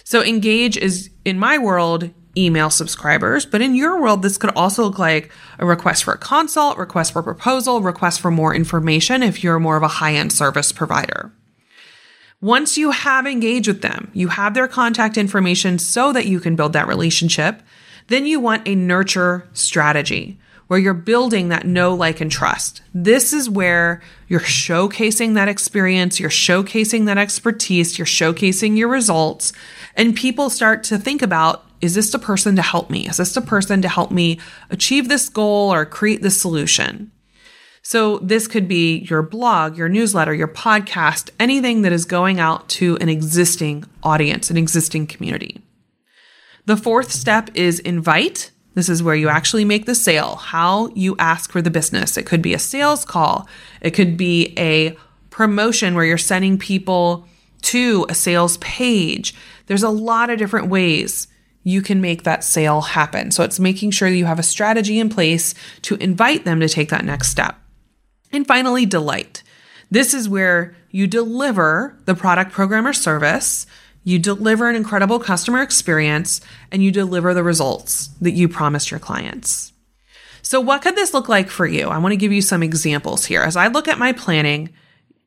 So 0.03 0.23
engage 0.23 0.77
is 0.77 1.11
in 1.23 1.37
my 1.37 1.57
world 1.59 2.09
email 2.37 2.69
subscribers, 2.69 3.45
but 3.45 3.61
in 3.61 3.75
your 3.75 4.01
world, 4.01 4.21
this 4.21 4.37
could 4.37 4.51
also 4.55 4.83
look 4.83 4.97
like 4.97 5.31
a 5.59 5.65
request 5.65 6.05
for 6.05 6.13
a 6.13 6.17
consult, 6.17 6.77
request 6.77 7.11
for 7.11 7.21
proposal, 7.21 7.81
request 7.81 8.21
for 8.21 8.31
more 8.31 8.55
information 8.55 9.21
if 9.21 9.43
you're 9.43 9.59
more 9.59 9.75
of 9.75 9.83
a 9.83 9.87
high 9.87 10.13
end 10.13 10.31
service 10.31 10.71
provider. 10.71 11.33
Once 12.39 12.77
you 12.77 12.91
have 12.91 13.27
engaged 13.27 13.67
with 13.67 13.81
them, 13.81 14.09
you 14.13 14.29
have 14.29 14.53
their 14.53 14.67
contact 14.67 15.17
information 15.17 15.77
so 15.77 16.11
that 16.13 16.25
you 16.25 16.39
can 16.39 16.55
build 16.55 16.73
that 16.73 16.87
relationship, 16.87 17.61
then 18.07 18.25
you 18.25 18.39
want 18.39 18.67
a 18.67 18.73
nurture 18.73 19.47
strategy 19.53 20.39
where 20.71 20.79
you're 20.79 20.93
building 20.93 21.49
that 21.49 21.67
know, 21.67 21.93
like, 21.93 22.21
and 22.21 22.31
trust. 22.31 22.81
This 22.93 23.33
is 23.33 23.49
where 23.49 24.01
you're 24.29 24.39
showcasing 24.39 25.33
that 25.33 25.49
experience, 25.49 26.17
you're 26.17 26.29
showcasing 26.29 27.07
that 27.07 27.17
expertise, 27.17 27.97
you're 27.97 28.05
showcasing 28.05 28.77
your 28.77 28.87
results, 28.87 29.51
and 29.97 30.15
people 30.15 30.49
start 30.49 30.81
to 30.85 30.97
think 30.97 31.21
about 31.21 31.65
is 31.81 31.95
this 31.95 32.09
the 32.09 32.19
person 32.19 32.55
to 32.55 32.61
help 32.61 32.89
me? 32.89 33.05
Is 33.05 33.17
this 33.17 33.33
the 33.33 33.41
person 33.41 33.81
to 33.81 33.89
help 33.89 34.11
me 34.11 34.39
achieve 34.69 35.09
this 35.09 35.27
goal 35.27 35.73
or 35.73 35.85
create 35.85 36.21
this 36.21 36.39
solution? 36.39 37.11
So 37.81 38.19
this 38.19 38.47
could 38.47 38.69
be 38.69 38.99
your 38.99 39.23
blog, 39.23 39.75
your 39.75 39.89
newsletter, 39.89 40.33
your 40.33 40.47
podcast, 40.47 41.31
anything 41.37 41.81
that 41.81 41.91
is 41.91 42.05
going 42.05 42.39
out 42.39 42.69
to 42.69 42.97
an 43.01 43.09
existing 43.09 43.83
audience, 44.03 44.49
an 44.49 44.55
existing 44.55 45.07
community. 45.07 45.59
The 46.65 46.77
fourth 46.77 47.11
step 47.11 47.49
is 47.55 47.79
invite. 47.79 48.51
This 48.73 48.89
is 48.89 49.03
where 49.03 49.15
you 49.15 49.27
actually 49.27 49.65
make 49.65 49.85
the 49.85 49.95
sale, 49.95 50.35
how 50.35 50.87
you 50.95 51.15
ask 51.19 51.51
for 51.51 51.61
the 51.61 51.69
business. 51.69 52.17
It 52.17 52.25
could 52.25 52.41
be 52.41 52.53
a 52.53 52.59
sales 52.59 53.03
call. 53.03 53.47
It 53.81 53.91
could 53.91 54.15
be 54.15 54.53
a 54.57 54.97
promotion 55.29 55.93
where 55.95 56.05
you're 56.05 56.17
sending 56.17 56.57
people 56.57 57.27
to 57.63 58.05
a 58.09 58.15
sales 58.15 58.57
page. 58.57 59.35
There's 59.67 59.83
a 59.83 59.89
lot 59.89 60.29
of 60.29 60.39
different 60.39 60.67
ways 60.67 61.27
you 61.63 61.81
can 61.81 62.01
make 62.01 62.23
that 62.23 62.43
sale 62.43 62.81
happen. 62.81 63.31
So 63.31 63.43
it's 63.43 63.59
making 63.59 63.91
sure 63.91 64.07
you 64.07 64.25
have 64.25 64.39
a 64.39 64.43
strategy 64.43 64.99
in 64.99 65.09
place 65.09 65.53
to 65.83 65.95
invite 65.95 66.43
them 66.43 66.59
to 66.59 66.69
take 66.69 66.89
that 66.89 67.05
next 67.05 67.29
step. 67.29 67.57
And 68.31 68.47
finally, 68.47 68.85
delight. 68.85 69.43
This 69.91 70.13
is 70.13 70.29
where 70.29 70.75
you 70.89 71.05
deliver 71.05 71.97
the 72.05 72.15
product 72.15 72.51
program 72.51 72.87
or 72.87 72.93
service, 72.93 73.67
you 74.03 74.19
deliver 74.19 74.69
an 74.69 74.75
incredible 74.75 75.19
customer 75.19 75.61
experience, 75.61 76.41
and 76.71 76.83
you 76.83 76.91
deliver 76.91 77.33
the 77.33 77.43
results 77.43 78.07
that 78.21 78.31
you 78.31 78.47
promised 78.49 78.91
your 78.91 78.99
clients. 78.99 79.73
So, 80.41 80.59
what 80.59 80.81
could 80.81 80.95
this 80.95 81.13
look 81.13 81.29
like 81.29 81.49
for 81.49 81.65
you? 81.65 81.89
I 81.89 81.97
want 81.99 82.13
to 82.13 82.17
give 82.17 82.31
you 82.31 82.41
some 82.41 82.63
examples 82.63 83.25
here. 83.25 83.41
As 83.41 83.55
I 83.55 83.67
look 83.67 83.87
at 83.87 83.99
my 83.99 84.11
planning, 84.11 84.69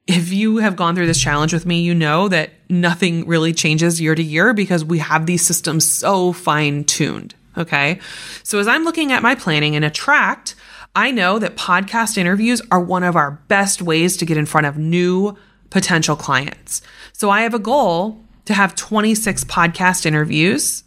if 0.06 0.32
you 0.32 0.58
have 0.58 0.76
gone 0.76 0.94
through 0.94 1.06
this 1.06 1.20
challenge 1.20 1.52
with 1.52 1.64
me, 1.64 1.80
you 1.80 1.94
know 1.94 2.28
that 2.28 2.50
nothing 2.68 3.26
really 3.26 3.52
changes 3.52 4.00
year 4.00 4.14
to 4.14 4.22
year 4.22 4.52
because 4.52 4.84
we 4.84 4.98
have 4.98 5.26
these 5.26 5.46
systems 5.46 5.88
so 5.90 6.32
fine 6.32 6.84
tuned. 6.84 7.34
Okay. 7.56 8.00
So 8.42 8.58
as 8.58 8.66
I'm 8.66 8.84
looking 8.84 9.12
at 9.12 9.22
my 9.22 9.34
planning 9.34 9.76
and 9.76 9.84
attract, 9.84 10.56
I 10.96 11.10
know 11.10 11.38
that 11.38 11.56
podcast 11.56 12.18
interviews 12.18 12.60
are 12.70 12.80
one 12.80 13.04
of 13.04 13.16
our 13.16 13.42
best 13.48 13.80
ways 13.80 14.16
to 14.18 14.26
get 14.26 14.36
in 14.36 14.46
front 14.46 14.66
of 14.66 14.76
new 14.76 15.36
potential 15.70 16.16
clients. 16.16 16.82
So 17.12 17.30
I 17.30 17.42
have 17.42 17.54
a 17.54 17.58
goal 17.58 18.23
to 18.46 18.54
have 18.54 18.74
26 18.74 19.44
podcast 19.44 20.06
interviews 20.06 20.84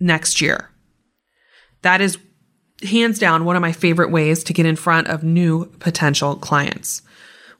next 0.00 0.40
year. 0.40 0.70
That 1.82 2.00
is 2.00 2.18
hands 2.82 3.18
down 3.18 3.44
one 3.44 3.56
of 3.56 3.62
my 3.62 3.72
favorite 3.72 4.10
ways 4.10 4.44
to 4.44 4.52
get 4.52 4.66
in 4.66 4.76
front 4.76 5.08
of 5.08 5.22
new 5.22 5.66
potential 5.78 6.36
clients. 6.36 7.02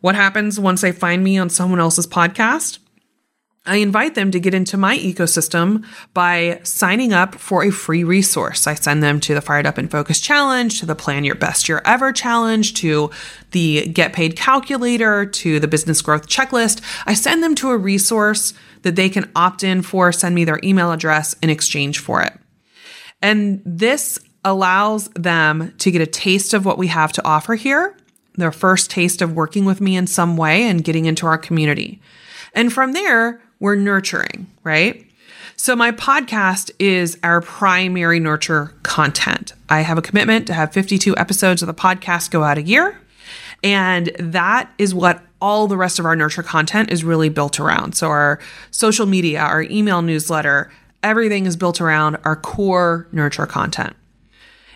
What 0.00 0.14
happens 0.14 0.60
once 0.60 0.80
they 0.80 0.92
find 0.92 1.24
me 1.24 1.38
on 1.38 1.48
someone 1.50 1.80
else's 1.80 2.06
podcast? 2.06 2.78
I 3.66 3.76
invite 3.76 4.14
them 4.14 4.30
to 4.30 4.40
get 4.40 4.52
into 4.52 4.76
my 4.76 4.98
ecosystem 4.98 5.86
by 6.12 6.60
signing 6.64 7.14
up 7.14 7.34
for 7.34 7.64
a 7.64 7.70
free 7.70 8.04
resource. 8.04 8.66
I 8.66 8.74
send 8.74 9.02
them 9.02 9.20
to 9.20 9.32
the 9.32 9.40
Fired 9.40 9.64
Up 9.64 9.78
and 9.78 9.90
Focus 9.90 10.20
Challenge, 10.20 10.78
to 10.80 10.86
the 10.86 10.94
Plan 10.94 11.24
Your 11.24 11.34
Best 11.34 11.66
Year 11.66 11.80
Ever 11.86 12.12
Challenge, 12.12 12.74
to 12.74 13.10
the 13.52 13.88
Get 13.88 14.12
Paid 14.12 14.36
Calculator, 14.36 15.24
to 15.24 15.60
the 15.60 15.68
Business 15.68 16.02
Growth 16.02 16.28
Checklist. 16.28 16.82
I 17.06 17.14
send 17.14 17.42
them 17.42 17.54
to 17.54 17.70
a 17.70 17.78
resource 17.78 18.52
that 18.82 18.96
they 18.96 19.08
can 19.08 19.30
opt 19.34 19.64
in 19.64 19.80
for, 19.80 20.12
send 20.12 20.34
me 20.34 20.44
their 20.44 20.60
email 20.62 20.92
address 20.92 21.34
in 21.40 21.48
exchange 21.48 22.00
for 22.00 22.20
it. 22.20 22.38
And 23.22 23.62
this 23.64 24.18
allows 24.44 25.08
them 25.10 25.72
to 25.78 25.90
get 25.90 26.02
a 26.02 26.06
taste 26.06 26.52
of 26.52 26.66
what 26.66 26.76
we 26.76 26.88
have 26.88 27.12
to 27.12 27.24
offer 27.24 27.54
here 27.54 27.96
their 28.36 28.52
first 28.52 28.90
taste 28.90 29.22
of 29.22 29.32
working 29.32 29.64
with 29.64 29.80
me 29.80 29.96
in 29.96 30.06
some 30.06 30.36
way 30.36 30.64
and 30.64 30.82
getting 30.82 31.06
into 31.06 31.24
our 31.24 31.38
community. 31.38 32.00
And 32.52 32.72
from 32.72 32.92
there, 32.92 33.40
we're 33.64 33.74
nurturing, 33.76 34.46
right? 34.62 35.06
So 35.56 35.74
my 35.74 35.90
podcast 35.90 36.70
is 36.78 37.16
our 37.22 37.40
primary 37.40 38.20
nurture 38.20 38.74
content. 38.82 39.54
I 39.70 39.80
have 39.80 39.96
a 39.96 40.02
commitment 40.02 40.46
to 40.48 40.52
have 40.52 40.70
52 40.74 41.16
episodes 41.16 41.62
of 41.62 41.66
the 41.66 41.72
podcast 41.72 42.30
go 42.30 42.44
out 42.44 42.58
a 42.58 42.62
year. 42.62 43.00
And 43.62 44.10
that 44.18 44.70
is 44.76 44.94
what 44.94 45.22
all 45.40 45.66
the 45.66 45.78
rest 45.78 45.98
of 45.98 46.04
our 46.04 46.14
nurture 46.14 46.42
content 46.42 46.90
is 46.90 47.04
really 47.04 47.30
built 47.30 47.58
around. 47.58 47.94
So 47.94 48.08
our 48.08 48.38
social 48.70 49.06
media, 49.06 49.40
our 49.40 49.62
email 49.62 50.02
newsletter, 50.02 50.70
everything 51.02 51.46
is 51.46 51.56
built 51.56 51.80
around 51.80 52.18
our 52.22 52.36
core 52.36 53.08
nurture 53.12 53.46
content. 53.46 53.96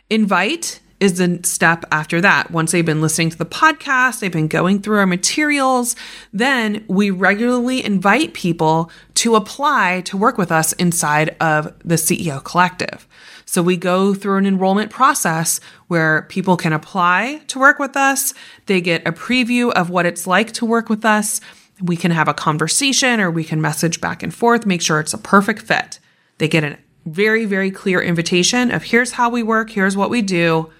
Invite 0.09 0.81
is 1.01 1.19
the 1.19 1.41
step 1.45 1.85
after 1.93 2.21
that. 2.21 2.51
Once 2.51 2.73
they've 2.73 2.85
been 2.85 3.01
listening 3.01 3.31
to 3.31 3.39
the 3.39 3.47
podcast, 3.47 4.21
they've 4.21 4.33
been 4.33 4.49
going 4.49 4.81
through 4.81 4.99
our 4.99 5.07
materials, 5.07 5.95
then 6.33 6.85
we 6.89 7.11
regularly 7.11 7.85
invite 7.85 8.35
people 8.35 8.91
to 9.15 9.37
apply 9.37 10.03
to 10.03 10.17
work 10.17 10.39
with 10.39 10.51
us 10.51 10.73
inside 10.75 11.37
of 11.41 11.73
the 11.85 11.95
CEO 11.95 12.43
Collective. 12.43 13.07
So 13.45 13.63
we 13.63 13.77
go 13.77 14.13
through 14.13 14.37
an 14.39 14.47
enrollment 14.47 14.91
process 14.91 15.61
where 15.87 16.23
people 16.23 16.57
can 16.57 16.73
apply 16.73 17.43
to 17.47 17.59
work 17.59 17.79
with 17.79 17.97
us. 17.97 18.35
They 18.67 18.81
get 18.81 19.07
a 19.07 19.13
preview 19.13 19.73
of 19.73 19.89
what 19.89 20.05
it's 20.05 20.27
like 20.27 20.53
to 20.53 20.67
work 20.67 20.91
with 20.91 21.05
us. 21.05 21.41
We 21.81 21.97
can 21.97 22.11
have 22.11 22.29
a 22.29 22.35
conversation 22.35 23.21
or 23.21 23.31
we 23.31 23.45
can 23.45 23.61
message 23.61 24.01
back 24.01 24.23
and 24.23 24.35
forth, 24.35 24.67
make 24.67 24.83
sure 24.83 25.01
it's 25.01 25.15
a 25.15 25.19
perfect 25.19 25.63
fit. 25.63 25.99
They 26.39 26.49
get 26.49 26.65
a 26.65 26.77
very, 27.07 27.47
very 27.47 27.71
clear 27.71 28.03
invitation 28.03 28.71
of 28.71 28.83
here's 28.83 29.13
how 29.13 29.31
we 29.31 29.43
work, 29.43 29.71
here's 29.71 29.97
what 29.97 30.11
we 30.11 30.21
do. 30.21 30.71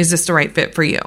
Is 0.00 0.10
this 0.10 0.24
the 0.24 0.32
right 0.32 0.50
fit 0.50 0.74
for 0.74 0.82
you? 0.82 0.98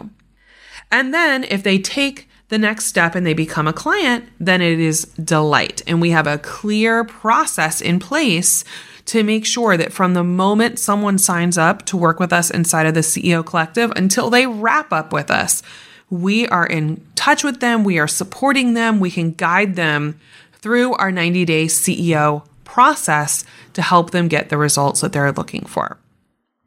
And 0.91 1.11
then 1.11 1.45
if 1.45 1.63
they 1.63 1.79
take 1.79 2.29
the 2.49 2.59
next 2.59 2.85
step 2.85 3.15
and 3.15 3.25
they 3.25 3.33
become 3.33 3.67
a 3.67 3.73
client, 3.73 4.29
then 4.39 4.61
it 4.61 4.79
is 4.79 5.05
delight. 5.15 5.81
And 5.87 5.99
we 5.99 6.11
have 6.11 6.27
a 6.27 6.37
clear 6.37 7.03
process 7.03 7.81
in 7.81 7.97
place 7.97 8.63
to 9.05 9.23
make 9.23 9.47
sure 9.47 9.77
that 9.77 9.91
from 9.91 10.13
the 10.13 10.23
moment 10.23 10.77
someone 10.77 11.17
signs 11.17 11.57
up 11.57 11.83
to 11.85 11.97
work 11.97 12.19
with 12.19 12.31
us 12.31 12.51
inside 12.51 12.85
of 12.85 12.93
the 12.93 12.99
CEO 12.99 13.43
Collective 13.43 13.91
until 13.95 14.29
they 14.29 14.45
wrap 14.45 14.93
up 14.93 15.11
with 15.11 15.31
us, 15.31 15.63
we 16.11 16.47
are 16.49 16.67
in 16.67 17.03
touch 17.15 17.43
with 17.43 17.61
them, 17.61 17.83
we 17.83 17.97
are 17.97 18.07
supporting 18.07 18.75
them, 18.75 18.99
we 18.99 19.09
can 19.09 19.31
guide 19.31 19.75
them 19.75 20.19
through 20.53 20.93
our 20.93 21.11
90 21.11 21.45
day 21.45 21.65
CEO 21.65 22.45
process 22.63 23.43
to 23.73 23.81
help 23.81 24.11
them 24.11 24.27
get 24.27 24.49
the 24.49 24.57
results 24.57 25.01
that 25.01 25.13
they're 25.13 25.31
looking 25.31 25.65
for. 25.65 25.97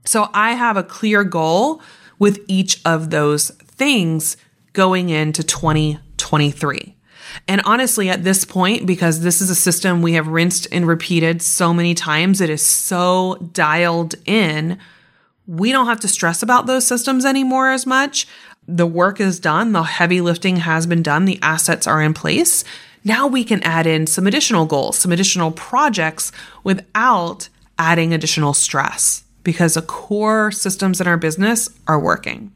So 0.04 0.30
I 0.32 0.52
have 0.52 0.76
a 0.76 0.82
clear 0.82 1.24
goal 1.24 1.80
with 2.18 2.40
each 2.48 2.80
of 2.84 3.10
those 3.10 3.50
things 3.50 4.36
going 4.72 5.10
into 5.10 5.42
2023. 5.42 6.96
And 7.48 7.60
honestly, 7.64 8.08
at 8.08 8.24
this 8.24 8.44
point, 8.44 8.86
because 8.86 9.20
this 9.20 9.40
is 9.40 9.50
a 9.50 9.54
system 9.54 10.02
we 10.02 10.14
have 10.14 10.28
rinsed 10.28 10.68
and 10.72 10.86
repeated 10.86 11.42
so 11.42 11.74
many 11.74 11.94
times, 11.94 12.40
it 12.40 12.50
is 12.50 12.64
so 12.64 13.36
dialed 13.52 14.14
in, 14.24 14.78
we 15.46 15.72
don't 15.72 15.86
have 15.86 16.00
to 16.00 16.08
stress 16.08 16.42
about 16.42 16.66
those 16.66 16.86
systems 16.86 17.24
anymore 17.24 17.70
as 17.70 17.86
much. 17.86 18.26
The 18.66 18.86
work 18.86 19.20
is 19.20 19.38
done, 19.38 19.72
the 19.72 19.82
heavy 19.82 20.20
lifting 20.20 20.56
has 20.56 20.86
been 20.86 21.02
done, 21.02 21.24
the 21.24 21.38
assets 21.42 21.86
are 21.86 22.02
in 22.02 22.14
place. 22.14 22.64
Now 23.04 23.28
we 23.28 23.44
can 23.44 23.62
add 23.62 23.86
in 23.86 24.06
some 24.06 24.26
additional 24.26 24.66
goals, 24.66 24.98
some 24.98 25.12
additional 25.12 25.52
projects 25.52 26.32
without 26.64 27.48
adding 27.78 28.12
additional 28.12 28.54
stress 28.54 29.22
because 29.46 29.74
the 29.74 29.82
core 29.82 30.50
systems 30.50 31.00
in 31.00 31.06
our 31.06 31.16
business 31.16 31.70
are 31.86 32.00
working. 32.00 32.52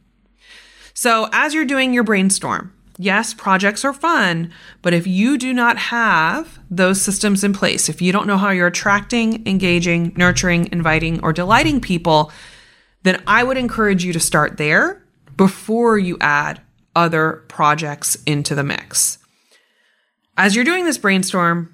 So, 0.93 1.29
as 1.33 1.55
you're 1.55 1.65
doing 1.65 1.95
your 1.95 2.03
brainstorm, 2.03 2.75
yes, 2.99 3.33
projects 3.33 3.85
are 3.85 3.93
fun, 3.93 4.53
but 4.83 4.93
if 4.93 5.07
you 5.07 5.39
do 5.39 5.53
not 5.55 5.79
have 5.79 6.59
those 6.69 7.01
systems 7.01 7.45
in 7.45 7.53
place, 7.53 7.89
if 7.89 8.03
you 8.03 8.11
don't 8.11 8.27
know 8.27 8.37
how 8.37 8.51
you're 8.51 8.67
attracting, 8.67 9.47
engaging, 9.47 10.13
nurturing, 10.17 10.69
inviting, 10.73 11.23
or 11.23 11.33
delighting 11.33 11.81
people, 11.81 12.33
then 13.05 13.23
I 13.25 13.45
would 13.45 13.57
encourage 13.57 14.05
you 14.05 14.13
to 14.13 14.21
start 14.21 14.57
there 14.57 15.01
before 15.37 15.97
you 15.97 16.19
add 16.21 16.61
other 16.97 17.45
projects 17.47 18.17
into 18.27 18.57
the 18.57 18.65
mix. 18.65 19.19
As 20.37 20.57
you're 20.57 20.65
doing 20.65 20.87
this 20.87 20.99
brainstorm, 20.99 21.73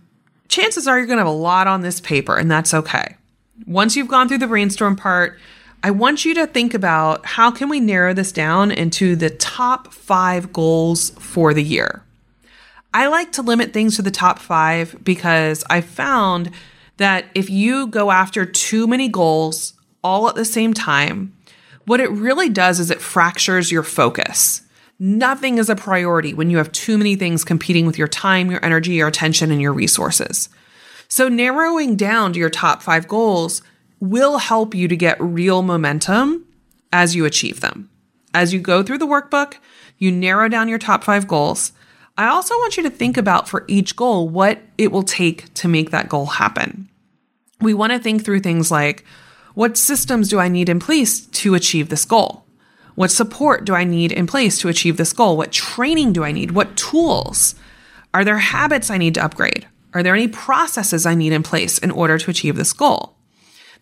chances 0.49 0.87
are 0.87 0.99
you're 0.99 1.07
going 1.07 1.17
to 1.17 1.25
have 1.25 1.27
a 1.27 1.31
lot 1.31 1.69
on 1.69 1.81
this 1.81 2.01
paper, 2.03 2.37
and 2.37 2.51
that's 2.51 2.75
okay. 2.75 3.17
Once 3.65 3.97
you've 3.97 4.09
gone 4.09 4.29
through 4.29 4.39
the 4.39 4.47
brainstorm 4.47 4.97
part, 4.97 5.39
I 5.83 5.91
want 5.91 6.25
you 6.25 6.35
to 6.35 6.47
think 6.47 6.75
about 6.75 7.25
how 7.25 7.51
can 7.51 7.69
we 7.69 7.81
narrow 7.81 8.13
this 8.13 8.33
down 8.33 8.71
into 8.71 9.17
the 9.17 9.31
top 9.31 9.93
5 9.93 10.53
goals 10.53 11.11
for 11.11 11.55
the 11.55 11.63
year. 11.63 12.03
I 12.93 13.07
like 13.07 13.33
to 13.33 13.43
limit 13.43 13.73
things 13.73 13.97
to 13.97 14.03
the 14.03 14.11
top 14.11 14.39
5 14.39 15.05
because 15.05 15.65
I 15.71 15.81
found 15.81 16.51
that 16.97 17.27
if 17.35 17.49
you 17.49 17.87
go 17.87 18.11
after 18.11 18.45
too 18.45 18.87
many 18.87 19.09
goals 19.09 19.75
all 20.03 20.29
at 20.29 20.35
the 20.35 20.45
same 20.45 20.75
time, 20.75 21.37
what 21.87 22.01
it 22.01 22.11
really 22.11 22.49
does 22.49 22.81
is 22.81 22.91
it 22.91 23.01
fractures 23.01 23.71
your 23.71 23.83
focus. 23.83 24.63
Nothing 24.99 25.59
is 25.59 25.69
a 25.69 25.77
priority 25.77 26.33
when 26.35 26.51
you 26.51 26.57
have 26.57 26.73
too 26.73 26.97
many 26.97 27.17
things 27.17 27.45
competing 27.45 27.87
with 27.87 27.99
your 27.99 28.09
time, 28.09 28.51
your 28.51 28.65
energy, 28.65 28.95
your 28.95 29.09
attention, 29.09 29.51
and 29.51 29.61
your 29.61 29.73
resources. 29.73 30.49
So, 31.09 31.29
narrowing 31.29 31.97
down 31.97 32.33
to 32.33 32.39
your 32.39 32.51
top 32.51 32.83
five 32.83 33.07
goals 33.07 33.63
will 34.01 34.39
help 34.39 34.75
you 34.75 34.89
to 34.89 34.97
get 34.97 35.21
real 35.21 35.63
momentum 35.63 36.47
as 36.93 37.15
you 37.15 37.25
achieve 37.25 37.61
them. 37.61 37.91
As 38.35 38.53
you 38.53 38.61
go 38.61 38.83
through 38.83 38.99
the 38.99 39.07
workbook, 39.07 39.55
you 39.99 40.13
narrow 40.13 40.49
down 40.49 40.69
your 40.69 40.79
top 40.79 41.05
five 41.05 41.27
goals. 41.27 41.73
I 42.19 42.29
also 42.29 42.55
want 42.57 42.77
you 42.77 42.83
to 42.83 42.91
think 42.91 43.17
about 43.17 43.49
for 43.49 43.65
each 43.69 43.97
goal 43.97 44.29
what 44.29 44.61
it 44.79 44.91
will 44.91 45.03
take 45.03 45.53
to 45.55 45.69
make 45.69 45.91
that 45.91 46.09
goal 46.09 46.27
happen. 46.27 46.89
We 47.61 47.75
want 47.75 47.93
to 47.93 47.99
think 47.99 48.25
through 48.25 48.41
things 48.41 48.71
like 48.71 49.05
what 49.55 49.77
systems 49.77 50.29
do 50.29 50.39
I 50.39 50.49
need 50.49 50.69
in 50.69 50.81
place 50.81 51.21
to 51.27 51.55
achieve 51.55 51.89
this 51.89 52.05
goal? 52.05 52.45
What 52.95 53.11
support 53.11 53.65
do 53.65 53.75
I 53.75 53.85
need 53.85 54.13
in 54.13 54.27
place 54.27 54.59
to 54.61 54.69
achieve 54.69 54.97
this 54.97 55.13
goal? 55.13 55.37
What 55.37 55.53
training 55.53 56.13
do 56.13 56.25
I 56.25 56.33
need? 56.33 56.51
What 56.51 56.77
tools? 56.77 57.55
Are 58.13 58.25
there 58.25 58.39
habits 58.39 58.91
I 58.91 58.99
need 58.99 59.15
to 59.15 59.25
upgrade? 59.25 59.67
Are 59.97 60.03
there 60.03 60.15
any 60.15 60.29
processes 60.29 61.07
I 61.07 61.15
need 61.15 61.33
in 61.33 61.43
place 61.43 61.79
in 61.79 61.91
order 61.91 62.19
to 62.19 62.31
achieve 62.31 62.57
this 62.57 62.75
goal? 62.75 63.17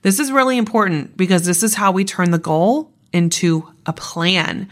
This 0.02 0.20
is 0.20 0.30
really 0.30 0.56
important 0.56 1.16
because 1.16 1.44
this 1.44 1.64
is 1.64 1.74
how 1.74 1.90
we 1.90 2.04
turn 2.04 2.30
the 2.30 2.38
goal 2.38 2.92
into 3.12 3.68
a 3.84 3.92
plan. 3.92 4.68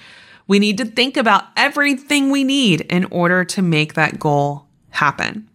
We 0.47 0.61
need 0.61 0.79
to 0.79 0.85
think 0.85 1.17
about 1.17 1.47
everything 1.57 2.31
we 2.31 2.45
need 2.45 2.83
in 2.83 3.07
order 3.07 3.45
to 3.47 3.61
make 3.61 3.95
that 3.95 4.21
goal 4.21 4.69
happen. 4.91 5.49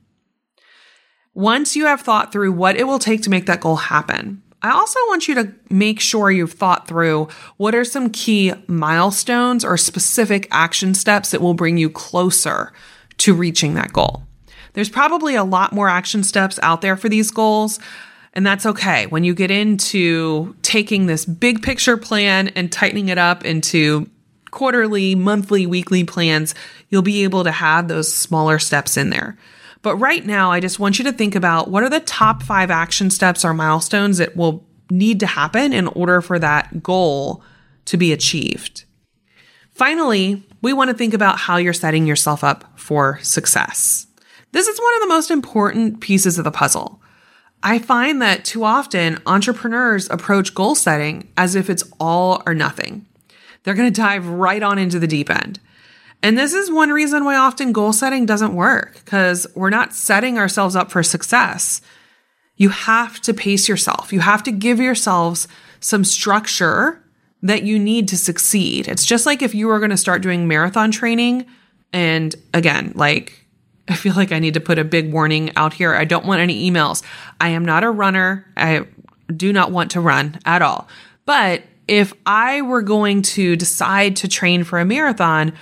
Once 1.33 1.77
you 1.77 1.85
have 1.85 2.01
thought 2.01 2.33
through 2.33 2.51
what 2.51 2.75
it 2.75 2.83
will 2.83 2.99
take 2.99 3.21
to 3.21 3.29
make 3.29 3.45
that 3.45 3.61
goal 3.61 3.77
happen, 3.77 4.43
I 4.61 4.71
also 4.71 4.99
want 5.07 5.29
you 5.29 5.35
to 5.35 5.53
make 5.69 6.01
sure 6.01 6.29
you've 6.29 6.51
thought 6.51 6.85
through 6.85 7.29
what 7.55 7.73
are 7.73 7.85
some 7.85 8.09
key 8.09 8.51
milestones 8.67 9.63
or 9.63 9.77
specific 9.77 10.49
action 10.51 10.93
steps 10.93 11.31
that 11.31 11.39
will 11.39 11.53
bring 11.53 11.77
you 11.77 11.89
closer 11.89 12.73
to 13.19 13.33
reaching 13.33 13.75
that 13.75 13.93
goal. 13.93 14.23
There's 14.77 14.89
probably 14.89 15.33
a 15.33 15.43
lot 15.43 15.73
more 15.73 15.89
action 15.89 16.21
steps 16.21 16.59
out 16.61 16.81
there 16.81 16.95
for 16.95 17.09
these 17.09 17.31
goals, 17.31 17.79
and 18.33 18.45
that's 18.45 18.63
okay. 18.63 19.07
When 19.07 19.23
you 19.23 19.33
get 19.33 19.49
into 19.49 20.55
taking 20.61 21.07
this 21.07 21.25
big 21.25 21.63
picture 21.63 21.97
plan 21.97 22.49
and 22.49 22.71
tightening 22.71 23.09
it 23.09 23.17
up 23.17 23.43
into 23.43 24.07
quarterly, 24.51 25.15
monthly, 25.15 25.65
weekly 25.65 26.03
plans, 26.03 26.53
you'll 26.89 27.01
be 27.01 27.23
able 27.23 27.43
to 27.43 27.49
have 27.49 27.87
those 27.87 28.13
smaller 28.13 28.59
steps 28.59 28.97
in 28.97 29.09
there. 29.09 29.35
But 29.81 29.95
right 29.95 30.23
now, 30.23 30.51
I 30.51 30.59
just 30.59 30.77
want 30.77 30.99
you 30.99 31.05
to 31.05 31.11
think 31.11 31.33
about 31.33 31.71
what 31.71 31.81
are 31.81 31.89
the 31.89 31.99
top 32.01 32.43
five 32.43 32.69
action 32.69 33.09
steps 33.09 33.43
or 33.43 33.55
milestones 33.55 34.19
that 34.19 34.37
will 34.37 34.63
need 34.91 35.19
to 35.21 35.25
happen 35.25 35.73
in 35.73 35.87
order 35.87 36.21
for 36.21 36.37
that 36.37 36.83
goal 36.83 37.41
to 37.85 37.97
be 37.97 38.13
achieved. 38.13 38.83
Finally, 39.71 40.43
we 40.61 40.71
want 40.71 40.91
to 40.91 40.95
think 40.95 41.15
about 41.15 41.39
how 41.39 41.57
you're 41.57 41.73
setting 41.73 42.05
yourself 42.05 42.43
up 42.43 42.77
for 42.77 43.17
success. 43.23 44.06
This 44.51 44.67
is 44.67 44.79
one 44.79 44.95
of 44.95 45.01
the 45.01 45.07
most 45.07 45.31
important 45.31 45.99
pieces 45.99 46.37
of 46.37 46.43
the 46.43 46.51
puzzle. 46.51 47.01
I 47.63 47.79
find 47.79 48.21
that 48.21 48.45
too 48.45 48.63
often 48.63 49.19
entrepreneurs 49.25 50.09
approach 50.09 50.53
goal 50.53 50.75
setting 50.75 51.31
as 51.35 51.55
if 51.55 51.69
it's 51.69 51.83
all 51.99 52.43
or 52.45 52.53
nothing. 52.53 53.05
They're 53.63 53.73
going 53.73 53.91
to 53.91 54.01
dive 54.01 54.27
right 54.27 54.63
on 54.63 54.77
into 54.77 54.99
the 54.99 55.07
deep 55.07 55.29
end. 55.29 55.59
And 56.23 56.37
this 56.37 56.53
is 56.53 56.71
one 56.71 56.89
reason 56.89 57.25
why 57.25 57.35
often 57.35 57.71
goal 57.71 57.93
setting 57.93 58.25
doesn't 58.25 58.55
work 58.55 59.01
because 59.03 59.45
we're 59.55 59.69
not 59.69 59.93
setting 59.93 60.37
ourselves 60.37 60.75
up 60.75 60.91
for 60.91 61.03
success. 61.03 61.81
You 62.55 62.69
have 62.69 63.19
to 63.21 63.33
pace 63.33 63.67
yourself. 63.67 64.11
You 64.11 64.21
have 64.21 64.43
to 64.43 64.51
give 64.51 64.79
yourselves 64.79 65.47
some 65.79 66.03
structure 66.03 67.03
that 67.43 67.63
you 67.63 67.77
need 67.77 68.07
to 68.07 68.17
succeed. 68.17 68.87
It's 68.87 69.05
just 69.05 69.25
like 69.25 69.41
if 69.41 69.53
you 69.53 69.67
were 69.67 69.79
going 69.79 69.91
to 69.91 69.97
start 69.97 70.23
doing 70.23 70.47
marathon 70.47 70.89
training. 70.89 71.45
And 71.93 72.35
again, 72.53 72.93
like, 72.95 73.46
I 73.89 73.95
feel 73.95 74.13
like 74.15 74.31
I 74.31 74.39
need 74.39 74.53
to 74.55 74.59
put 74.59 74.79
a 74.79 74.83
big 74.83 75.11
warning 75.11 75.51
out 75.55 75.73
here. 75.73 75.93
I 75.93 76.05
don't 76.05 76.25
want 76.25 76.41
any 76.41 76.69
emails. 76.69 77.03
I 77.39 77.49
am 77.49 77.63
not 77.63 77.83
a 77.83 77.89
runner. 77.89 78.45
I 78.57 78.85
do 79.35 79.53
not 79.53 79.71
want 79.71 79.91
to 79.91 80.01
run 80.01 80.39
at 80.45 80.61
all. 80.61 80.87
But 81.25 81.63
if 81.87 82.13
I 82.25 82.61
were 82.61 82.81
going 82.81 83.21
to 83.23 83.55
decide 83.55 84.17
to 84.17 84.27
train 84.27 84.63
for 84.63 84.79
a 84.79 84.85
marathon, 84.85 85.53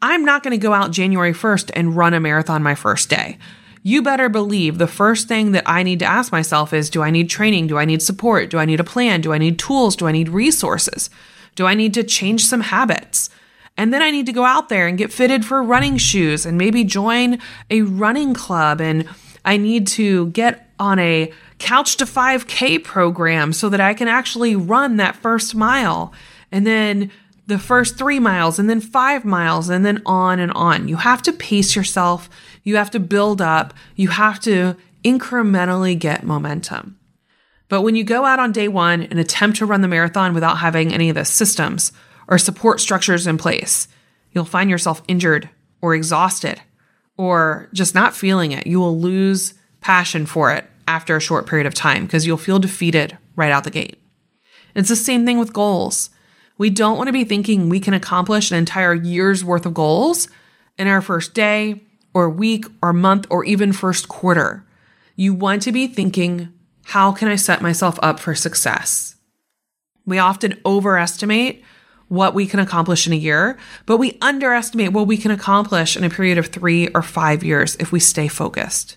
I'm 0.00 0.24
not 0.24 0.42
going 0.42 0.58
to 0.58 0.62
go 0.62 0.72
out 0.72 0.92
January 0.92 1.32
1st 1.32 1.70
and 1.74 1.96
run 1.96 2.14
a 2.14 2.20
marathon 2.20 2.62
my 2.62 2.74
first 2.74 3.10
day. 3.10 3.38
You 3.82 4.02
better 4.02 4.28
believe 4.28 4.78
the 4.78 4.86
first 4.86 5.28
thing 5.28 5.52
that 5.52 5.64
I 5.66 5.82
need 5.82 5.98
to 6.00 6.04
ask 6.04 6.32
myself 6.32 6.72
is 6.72 6.90
do 6.90 7.02
I 7.02 7.10
need 7.10 7.30
training? 7.30 7.68
Do 7.68 7.78
I 7.78 7.84
need 7.84 8.02
support? 8.02 8.50
Do 8.50 8.58
I 8.58 8.64
need 8.64 8.80
a 8.80 8.84
plan? 8.84 9.20
Do 9.20 9.32
I 9.32 9.38
need 9.38 9.58
tools? 9.58 9.96
Do 9.96 10.06
I 10.06 10.12
need 10.12 10.28
resources? 10.28 11.10
Do 11.54 11.66
I 11.66 11.74
need 11.74 11.94
to 11.94 12.04
change 12.04 12.44
some 12.44 12.60
habits? 12.60 13.30
And 13.78 13.94
then 13.94 14.02
I 14.02 14.10
need 14.10 14.26
to 14.26 14.32
go 14.32 14.44
out 14.44 14.68
there 14.68 14.88
and 14.88 14.98
get 14.98 15.12
fitted 15.12 15.44
for 15.44 15.62
running 15.62 15.96
shoes 15.96 16.44
and 16.44 16.58
maybe 16.58 16.82
join 16.82 17.38
a 17.70 17.82
running 17.82 18.34
club. 18.34 18.80
And 18.80 19.08
I 19.44 19.56
need 19.56 19.86
to 19.88 20.26
get 20.30 20.68
on 20.80 20.98
a 20.98 21.32
couch 21.58 21.96
to 21.98 22.04
5K 22.04 22.82
program 22.82 23.52
so 23.52 23.68
that 23.68 23.80
I 23.80 23.94
can 23.94 24.08
actually 24.08 24.56
run 24.56 24.96
that 24.96 25.14
first 25.14 25.54
mile. 25.54 26.12
And 26.50 26.66
then 26.66 27.12
the 27.46 27.58
first 27.58 27.96
three 27.96 28.18
miles 28.18 28.58
and 28.58 28.68
then 28.68 28.80
five 28.80 29.24
miles 29.24 29.68
and 29.68 29.86
then 29.86 30.02
on 30.04 30.40
and 30.40 30.52
on. 30.52 30.88
You 30.88 30.96
have 30.96 31.22
to 31.22 31.32
pace 31.32 31.76
yourself. 31.76 32.28
You 32.64 32.76
have 32.76 32.90
to 32.90 33.00
build 33.00 33.40
up. 33.40 33.72
You 33.94 34.08
have 34.08 34.40
to 34.40 34.76
incrementally 35.04 35.96
get 35.96 36.24
momentum. 36.24 36.98
But 37.68 37.82
when 37.82 37.94
you 37.94 38.02
go 38.02 38.24
out 38.24 38.40
on 38.40 38.50
day 38.50 38.66
one 38.66 39.04
and 39.04 39.20
attempt 39.20 39.58
to 39.58 39.66
run 39.66 39.82
the 39.82 39.88
marathon 39.88 40.34
without 40.34 40.58
having 40.58 40.92
any 40.92 41.10
of 41.10 41.14
the 41.14 41.24
systems 41.24 41.92
or 42.28 42.38
support 42.38 42.80
structures 42.80 43.26
in 43.26 43.38
place, 43.38 43.88
you'll 44.32 44.44
find 44.44 44.70
yourself 44.70 45.02
injured 45.08 45.48
or 45.80 45.94
exhausted 45.94 46.60
or 47.16 47.68
just 47.72 47.94
not 47.94 48.14
feeling 48.14 48.52
it. 48.52 48.66
You 48.66 48.78
will 48.78 48.98
lose 48.98 49.54
passion 49.80 50.26
for 50.26 50.52
it 50.52 50.64
after 50.86 51.16
a 51.16 51.20
short 51.20 51.46
period 51.46 51.66
of 51.66 51.74
time 51.74 52.04
because 52.04 52.26
you'll 52.26 52.36
feel 52.36 52.58
defeated 52.58 53.18
right 53.34 53.52
out 53.52 53.64
the 53.64 53.70
gate. 53.70 54.00
It's 54.74 54.88
the 54.88 54.96
same 54.96 55.26
thing 55.26 55.38
with 55.38 55.52
goals. 55.52 56.10
We 56.56 56.70
don't 56.70 56.96
want 56.96 57.08
to 57.08 57.12
be 57.12 57.24
thinking 57.24 57.68
we 57.68 57.80
can 57.80 57.94
accomplish 57.94 58.50
an 58.50 58.58
entire 58.58 58.94
year's 58.94 59.44
worth 59.44 59.66
of 59.66 59.74
goals 59.74 60.28
in 60.76 60.86
our 60.86 61.00
first 61.00 61.34
day 61.34 61.82
or 62.14 62.28
week 62.28 62.66
or 62.82 62.92
month 62.92 63.26
or 63.30 63.44
even 63.44 63.72
first 63.72 64.08
quarter. 64.08 64.64
You 65.16 65.34
want 65.34 65.62
to 65.62 65.72
be 65.72 65.86
thinking, 65.86 66.52
how 66.84 67.12
can 67.12 67.28
I 67.28 67.36
set 67.36 67.62
myself 67.62 67.98
up 68.02 68.20
for 68.20 68.34
success? 68.34 69.16
We 70.06 70.18
often 70.18 70.60
overestimate 70.64 71.62
what 72.08 72.34
we 72.34 72.46
can 72.46 72.60
accomplish 72.60 73.06
in 73.06 73.12
a 73.12 73.16
year, 73.16 73.58
but 73.86 73.98
we 73.98 74.18
underestimate 74.20 74.92
what 74.92 75.06
we 75.06 75.16
can 75.16 75.30
accomplish 75.30 75.96
in 75.96 76.04
a 76.04 76.10
period 76.10 76.38
of 76.38 76.46
three 76.46 76.88
or 76.88 77.02
five 77.02 77.44
years 77.44 77.76
if 77.76 77.92
we 77.92 78.00
stay 78.00 78.28
focused. 78.28 78.96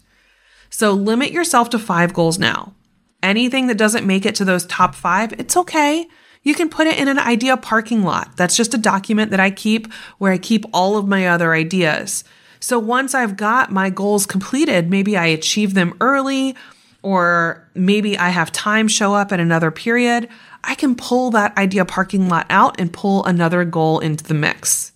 So 0.70 0.92
limit 0.92 1.32
yourself 1.32 1.70
to 1.72 1.80
five 1.80 2.14
goals 2.14 2.40
now. 2.40 2.74
Anything 3.22 3.68
that 3.68 3.78
doesn't 3.78 4.08
make 4.08 4.26
it 4.26 4.36
to 4.36 4.46
those 4.46 4.66
top 4.66 4.96
five, 4.96 5.34
it's 5.34 5.58
okay. 5.58 6.08
You 6.44 6.56
can 6.56 6.70
put 6.70 6.88
it 6.88 6.98
in 6.98 7.08
an 7.08 7.20
idea 7.20 7.56
parking 7.58 8.04
lot. 8.04 8.36
That's 8.36 8.56
just 8.56 8.74
a 8.74 8.80
document 8.80 9.30
that 9.32 9.40
I 9.40 9.52
keep 9.52 9.92
where 10.18 10.32
I 10.32 10.38
keep 10.38 10.66
all 10.74 10.98
of 10.98 11.08
my 11.08 11.28
other 11.28 11.54
ideas. 11.54 12.24
So 12.60 12.80
once 12.80 13.14
I've 13.14 13.38
got 13.38 13.72
my 13.72 13.90
goals 13.90 14.26
completed, 14.26 14.90
maybe 14.90 15.18
I 15.18 15.28
achieve 15.28 15.74
them 15.74 15.96
early, 16.00 16.56
or 17.04 17.68
maybe 17.74 18.18
I 18.18 18.30
have 18.30 18.52
time 18.52 18.88
show 18.88 19.14
up 19.14 19.32
at 19.32 19.40
another 19.40 19.72
period, 19.72 20.30
I 20.64 20.76
can 20.76 20.96
pull 20.96 21.32
that 21.32 21.58
idea 21.58 21.86
parking 21.86 22.30
lot 22.30 22.46
out 22.50 22.80
and 22.80 22.94
pull 22.94 23.26
another 23.26 23.66
goal 23.66 24.00
into 24.00 24.24
the 24.24 24.34
mix. 24.34 24.92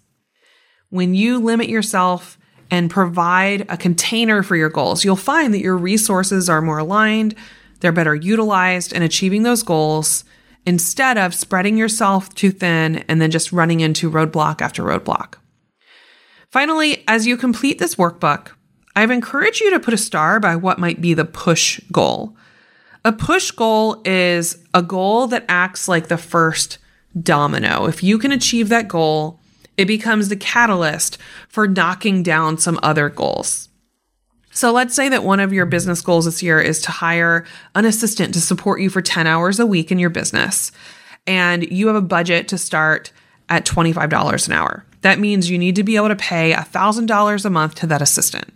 When 0.90 1.14
you 1.14 1.40
limit 1.40 1.70
yourself 1.70 2.38
and 2.72 2.90
provide 2.90 3.66
a 3.70 3.78
container 3.78 4.44
for 4.44 4.56
your 4.56 4.70
goals, 4.70 5.04
you'll 5.04 5.16
find 5.16 5.54
that 5.54 5.62
your 5.62 5.78
resources 5.78 6.50
are 6.50 6.62
more 6.62 6.80
aligned, 6.80 7.36
they're 7.80 7.92
better 7.92 8.16
utilized 8.16 8.94
in 8.94 9.02
achieving 9.02 9.44
those 9.44 9.64
goals, 9.64 10.24
instead 10.66 11.18
of 11.18 11.34
spreading 11.34 11.78
yourself 11.78 12.34
too 12.34 12.52
thin 12.52 12.98
and 13.08 13.22
then 13.22 13.32
just 13.32 13.52
running 13.52 13.82
into 13.82 14.10
roadblock 14.10 14.62
after 14.62 14.84
roadblock. 14.84 15.36
Finally, 16.50 17.04
as 17.08 17.28
you 17.28 17.38
complete 17.38 17.80
this 17.80 17.96
workbook, 17.96 18.52
I've 18.96 19.12
encouraged 19.12 19.62
you 19.62 19.72
to 19.72 19.80
put 19.80 19.94
a 19.94 19.98
star 19.98 20.40
by 20.40 20.56
what 20.56 20.80
might 20.80 21.02
be 21.02 21.14
the 21.14 21.26
push 21.26 21.80
goal. 21.92 22.36
A 23.06 23.12
push 23.12 23.52
goal 23.52 24.02
is 24.04 24.58
a 24.74 24.82
goal 24.82 25.28
that 25.28 25.46
acts 25.48 25.88
like 25.88 26.08
the 26.08 26.18
first 26.18 26.80
domino. 27.22 27.86
If 27.86 28.02
you 28.02 28.18
can 28.18 28.32
achieve 28.32 28.70
that 28.70 28.88
goal, 28.88 29.40
it 29.78 29.86
becomes 29.86 30.28
the 30.28 30.36
catalyst 30.36 31.20
for 31.48 31.68
knocking 31.68 32.24
down 32.24 32.58
some 32.58 32.80
other 32.82 33.10
goals. 33.10 33.70
So 34.50 34.72
let's 34.72 34.96
say 34.96 35.08
that 35.10 35.24
one 35.24 35.40
of 35.40 35.54
your 35.54 35.68
business 35.68 36.02
goals 36.02 36.26
this 36.26 36.42
year 36.42 36.60
is 36.60 36.82
to 36.82 36.92
hire 36.92 37.46
an 37.76 37.86
assistant 37.86 38.34
to 38.34 38.42
support 38.42 38.82
you 38.82 38.90
for 38.90 39.04
10 39.04 39.28
hours 39.28 39.60
a 39.60 39.68
week 39.68 39.92
in 39.92 40.00
your 40.00 40.10
business. 40.10 40.72
And 41.28 41.70
you 41.72 41.86
have 41.88 41.96
a 41.96 42.02
budget 42.02 42.48
to 42.48 42.58
start 42.58 43.12
at 43.50 43.68
$25 43.68 44.48
an 44.48 44.54
hour. 44.54 44.84
That 45.02 45.20
means 45.20 45.48
you 45.48 45.60
need 45.60 45.76
to 45.76 45.84
be 45.84 45.96
able 45.96 46.08
to 46.08 46.16
pay 46.16 46.54
$1,000 46.54 47.46
a 47.46 47.50
month 47.52 47.76
to 47.76 47.88
that 47.88 48.02
assistant. 48.02 48.52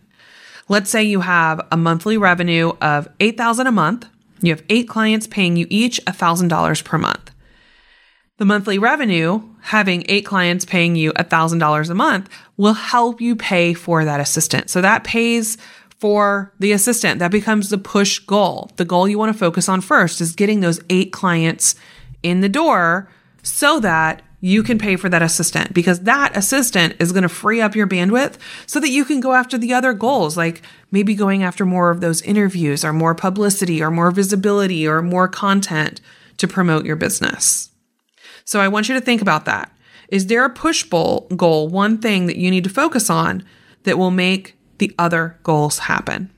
Let's 0.68 0.90
say 0.90 1.04
you 1.04 1.20
have 1.20 1.62
a 1.72 1.78
monthly 1.78 2.18
revenue 2.18 2.72
of 2.82 3.08
8,000 3.20 3.68
a 3.68 3.72
month. 3.72 4.08
You 4.42 4.52
have 4.52 4.64
8 4.70 4.88
clients 4.88 5.28
paying 5.28 5.58
you 5.58 5.68
each 5.70 6.00
$1,000 6.06 6.84
per 6.84 6.98
month. 6.98 7.32
The 8.38 8.46
monthly 8.46 8.80
revenue, 8.80 9.42
having 9.62 10.06
8 10.08 10.26
clients 10.26 10.64
paying 10.64 10.96
you 10.96 11.12
$1,000 11.14 11.90
a 11.90 11.94
month, 11.94 12.30
will 12.56 12.74
help 12.74 13.20
you 13.20 13.36
pay 13.36 13.74
for 13.74 14.06
that 14.06 14.22
assistant. 14.22 14.70
So 14.70 14.82
that 14.82 15.04
pays 15.04 15.58
for 15.98 16.54
the 16.60 16.72
assistant. 16.72 17.20
That 17.20 17.32
becomes 17.32 17.70
the 17.70 17.78
push 17.78 18.20
goal. 18.20 18.72
The 18.78 18.86
goal 18.86 19.10
you 19.10 19.20
want 19.20 19.34
to 19.34 19.38
focus 19.38 19.68
on 19.68 19.82
first 19.82 20.22
is 20.22 20.34
getting 20.34 20.62
those 20.62 20.80
8 20.90 21.12
clients 21.12 21.76
in 22.24 22.40
the 22.40 22.48
door 22.48 23.10
so 23.44 23.82
that 23.82 24.22
you 24.42 24.64
can 24.64 24.78
pay 24.78 24.96
for 24.96 25.10
that 25.10 25.22
assistant 25.22 25.74
because 25.74 26.02
that 26.02 26.36
assistant 26.36 26.96
is 27.00 27.12
going 27.12 27.24
to 27.24 27.30
free 27.30 27.60
up 27.60 27.76
your 27.76 27.88
bandwidth 27.88 28.38
so 28.66 28.80
that 28.80 28.90
you 28.90 29.04
can 29.04 29.20
go 29.20 29.34
after 29.34 29.58
the 29.58 29.74
other 29.74 29.94
goals, 29.94 30.38
like 30.38 30.62
maybe 30.92 31.14
going 31.14 31.44
after 31.44 31.66
more 31.66 31.90
of 31.90 32.00
those 32.00 32.22
interviews 32.22 32.86
or 32.86 32.94
more 32.94 33.14
publicity 33.14 33.82
or 33.82 33.92
more 33.92 34.12
visibility 34.12 34.88
or 34.88 35.02
more 35.02 35.28
content 35.28 36.00
to 36.38 36.48
promote 36.48 36.86
your 36.86 36.96
business. 36.96 37.70
So 38.46 38.62
I 38.62 38.70
want 38.70 38.88
you 38.88 38.96
to 38.96 39.02
think 39.02 39.22
about 39.22 39.46
that. 39.46 39.72
Is 40.08 40.28
there 40.28 40.46
a 40.46 40.50
push 40.50 40.84
goal, 40.84 41.28
one 41.68 42.00
thing 42.00 42.26
that 42.26 42.38
you 42.38 42.50
need 42.50 42.64
to 42.64 42.70
focus 42.70 43.10
on 43.10 43.44
that 43.84 43.98
will 43.98 44.12
make 44.12 44.58
the 44.80 44.96
other 44.98 45.38
goals 45.44 45.80
happen? 45.80 46.32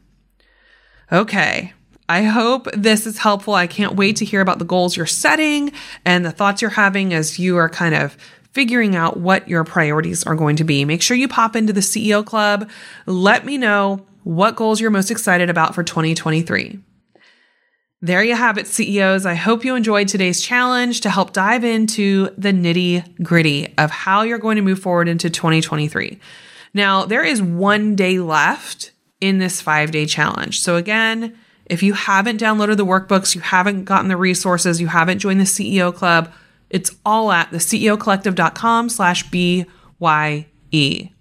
Okay, 1.12 1.74
I 2.12 2.24
hope 2.24 2.68
this 2.74 3.08
is 3.08 3.18
helpful. 3.18 3.54
I 3.54 3.68
can't 3.68 3.96
wait 3.96 4.18
to 4.18 4.26
hear 4.26 4.42
about 4.42 4.60
the 4.60 4.66
goals 4.66 4.98
you're 4.98 5.06
setting 5.06 5.72
and 6.04 6.26
the 6.26 6.32
thoughts 6.32 6.62
you're 6.62 6.70
having 6.70 7.14
as 7.14 7.40
you 7.40 7.56
are 7.56 7.70
kind 7.70 7.96
of 7.96 8.18
figuring 8.52 8.98
out 8.98 9.16
what 9.16 9.48
your 9.48 9.64
priorities 9.64 10.26
are 10.26 10.36
going 10.36 10.58
to 10.58 10.66
be. 10.66 10.84
Make 10.84 11.02
sure 11.02 11.16
you 11.16 11.30
pop 11.30 11.56
into 11.56 11.72
the 11.72 11.80
CEO 11.80 12.26
Club. 12.26 12.70
Let 13.06 13.46
me 13.46 13.58
know 13.58 14.06
what 14.24 14.58
goals 14.58 14.82
you're 14.82 14.92
most 14.92 15.10
excited 15.10 15.50
about 15.50 15.74
for 15.74 15.84
2023. 15.84 16.80
There 18.02 18.24
you 18.24 18.36
have 18.36 18.58
it, 18.58 18.68
CEOs. 18.68 19.26
I 19.26 19.36
hope 19.36 19.64
you 19.64 19.76
enjoyed 19.76 20.10
today's 20.10 20.42
challenge 20.42 21.00
to 21.02 21.10
help 21.10 21.32
dive 21.32 21.64
into 21.64 22.30
the 22.38 22.52
nitty 22.52 23.24
gritty 23.24 23.74
of 23.78 23.90
how 23.90 24.24
you're 24.24 24.38
going 24.38 24.58
to 24.58 24.62
move 24.62 24.80
forward 24.80 25.08
into 25.08 25.30
2023. 25.30 26.20
Now, 26.74 27.06
there 27.06 27.24
is 27.24 27.42
one 27.42 27.96
day 27.96 28.20
left 28.20 28.92
in 29.22 29.38
this 29.38 29.62
five 29.62 29.92
day 29.92 30.06
challenge. 30.06 30.60
So, 30.60 30.76
again, 30.76 31.38
if 31.72 31.82
you 31.82 31.94
haven't 31.94 32.38
downloaded 32.38 32.76
the 32.76 32.86
workbooks, 32.86 33.34
you 33.34 33.40
haven't 33.40 33.86
gotten 33.86 34.10
the 34.10 34.18
resources, 34.18 34.82
you 34.82 34.88
haven't 34.88 35.20
joined 35.20 35.40
the 35.40 35.46
CEO 35.46 35.96
Club, 35.96 36.30
it's 36.70 36.92
all 37.06 37.32
at 37.32 37.50
the 37.52 37.60
ceocollective.com 37.60 38.90
slash 38.90 39.24
BYE. 39.32 41.14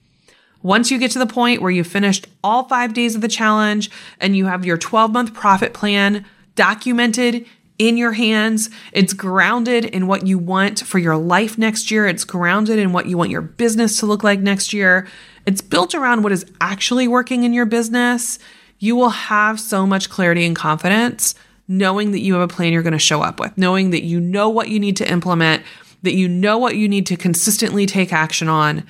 Once 0.60 0.90
you 0.90 0.98
get 0.98 1.12
to 1.12 1.20
the 1.20 1.26
point 1.26 1.62
where 1.62 1.70
you've 1.70 1.86
finished 1.86 2.26
all 2.42 2.64
five 2.64 2.92
days 2.92 3.14
of 3.14 3.20
the 3.20 3.28
challenge 3.28 3.92
and 4.18 4.36
you 4.36 4.46
have 4.46 4.66
your 4.66 4.76
12 4.76 5.12
month 5.12 5.32
profit 5.34 5.72
plan 5.72 6.26
documented 6.56 7.46
in 7.78 7.96
your 7.96 8.12
hands, 8.12 8.70
it's 8.92 9.12
grounded 9.12 9.84
in 9.84 10.08
what 10.08 10.26
you 10.26 10.36
want 10.36 10.80
for 10.80 10.98
your 10.98 11.16
life 11.16 11.58
next 11.58 11.92
year, 11.92 12.08
it's 12.08 12.24
grounded 12.24 12.76
in 12.76 12.92
what 12.92 13.06
you 13.06 13.16
want 13.16 13.30
your 13.30 13.40
business 13.40 14.00
to 14.00 14.06
look 14.06 14.24
like 14.24 14.40
next 14.40 14.72
year, 14.72 15.06
it's 15.46 15.60
built 15.60 15.94
around 15.94 16.24
what 16.24 16.32
is 16.32 16.44
actually 16.60 17.06
working 17.06 17.44
in 17.44 17.52
your 17.52 17.66
business 17.66 18.40
you 18.80 18.96
will 18.96 19.10
have 19.10 19.60
so 19.60 19.86
much 19.86 20.10
clarity 20.10 20.44
and 20.44 20.56
confidence 20.56 21.36
knowing 21.68 22.10
that 22.10 22.18
you 22.18 22.34
have 22.34 22.42
a 22.42 22.52
plan 22.52 22.72
you're 22.72 22.82
going 22.82 22.92
to 22.92 22.98
show 22.98 23.22
up 23.22 23.38
with, 23.38 23.56
knowing 23.56 23.90
that 23.90 24.02
you 24.02 24.18
know 24.18 24.48
what 24.48 24.68
you 24.68 24.80
need 24.80 24.96
to 24.96 25.08
implement, 25.08 25.62
that 26.02 26.14
you 26.14 26.26
know 26.26 26.58
what 26.58 26.76
you 26.76 26.88
need 26.88 27.06
to 27.06 27.16
consistently 27.16 27.86
take 27.86 28.12
action 28.12 28.48
on, 28.48 28.82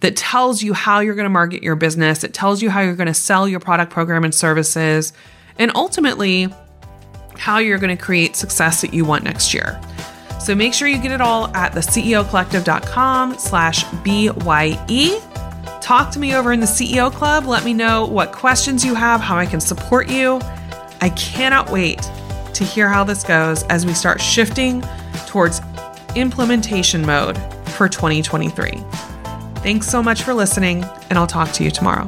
that 0.00 0.16
tells 0.16 0.60
you 0.60 0.72
how 0.72 0.98
you're 0.98 1.14
going 1.14 1.24
to 1.24 1.30
market 1.30 1.62
your 1.62 1.76
business, 1.76 2.24
it 2.24 2.34
tells 2.34 2.60
you 2.60 2.70
how 2.70 2.80
you're 2.80 2.96
going 2.96 3.06
to 3.06 3.14
sell 3.14 3.46
your 3.46 3.60
product, 3.60 3.92
program, 3.92 4.24
and 4.24 4.34
services, 4.34 5.12
and 5.58 5.70
ultimately 5.76 6.48
how 7.38 7.58
you're 7.58 7.78
going 7.78 7.96
to 7.96 8.02
create 8.02 8.34
success 8.34 8.80
that 8.80 8.92
you 8.92 9.04
want 9.04 9.22
next 9.22 9.54
year. 9.54 9.80
So 10.40 10.54
make 10.54 10.74
sure 10.74 10.88
you 10.88 10.98
get 10.98 11.12
it 11.12 11.20
all 11.20 11.54
at 11.54 11.72
theceocollective.com 11.72 13.38
slash 13.38 13.84
BYE. 14.02 15.33
Talk 15.84 16.10
to 16.12 16.18
me 16.18 16.34
over 16.34 16.50
in 16.50 16.60
the 16.60 16.66
CEO 16.66 17.12
Club. 17.12 17.44
Let 17.44 17.62
me 17.62 17.74
know 17.74 18.06
what 18.06 18.32
questions 18.32 18.86
you 18.86 18.94
have, 18.94 19.20
how 19.20 19.36
I 19.36 19.44
can 19.44 19.60
support 19.60 20.08
you. 20.08 20.40
I 21.02 21.10
cannot 21.10 21.68
wait 21.68 22.00
to 22.54 22.64
hear 22.64 22.88
how 22.88 23.04
this 23.04 23.22
goes 23.22 23.64
as 23.64 23.84
we 23.84 23.92
start 23.92 24.18
shifting 24.18 24.82
towards 25.26 25.60
implementation 26.14 27.04
mode 27.04 27.36
for 27.72 27.86
2023. 27.86 28.82
Thanks 29.56 29.86
so 29.86 30.02
much 30.02 30.22
for 30.22 30.32
listening, 30.32 30.84
and 31.10 31.18
I'll 31.18 31.26
talk 31.26 31.52
to 31.52 31.64
you 31.64 31.70
tomorrow. 31.70 32.06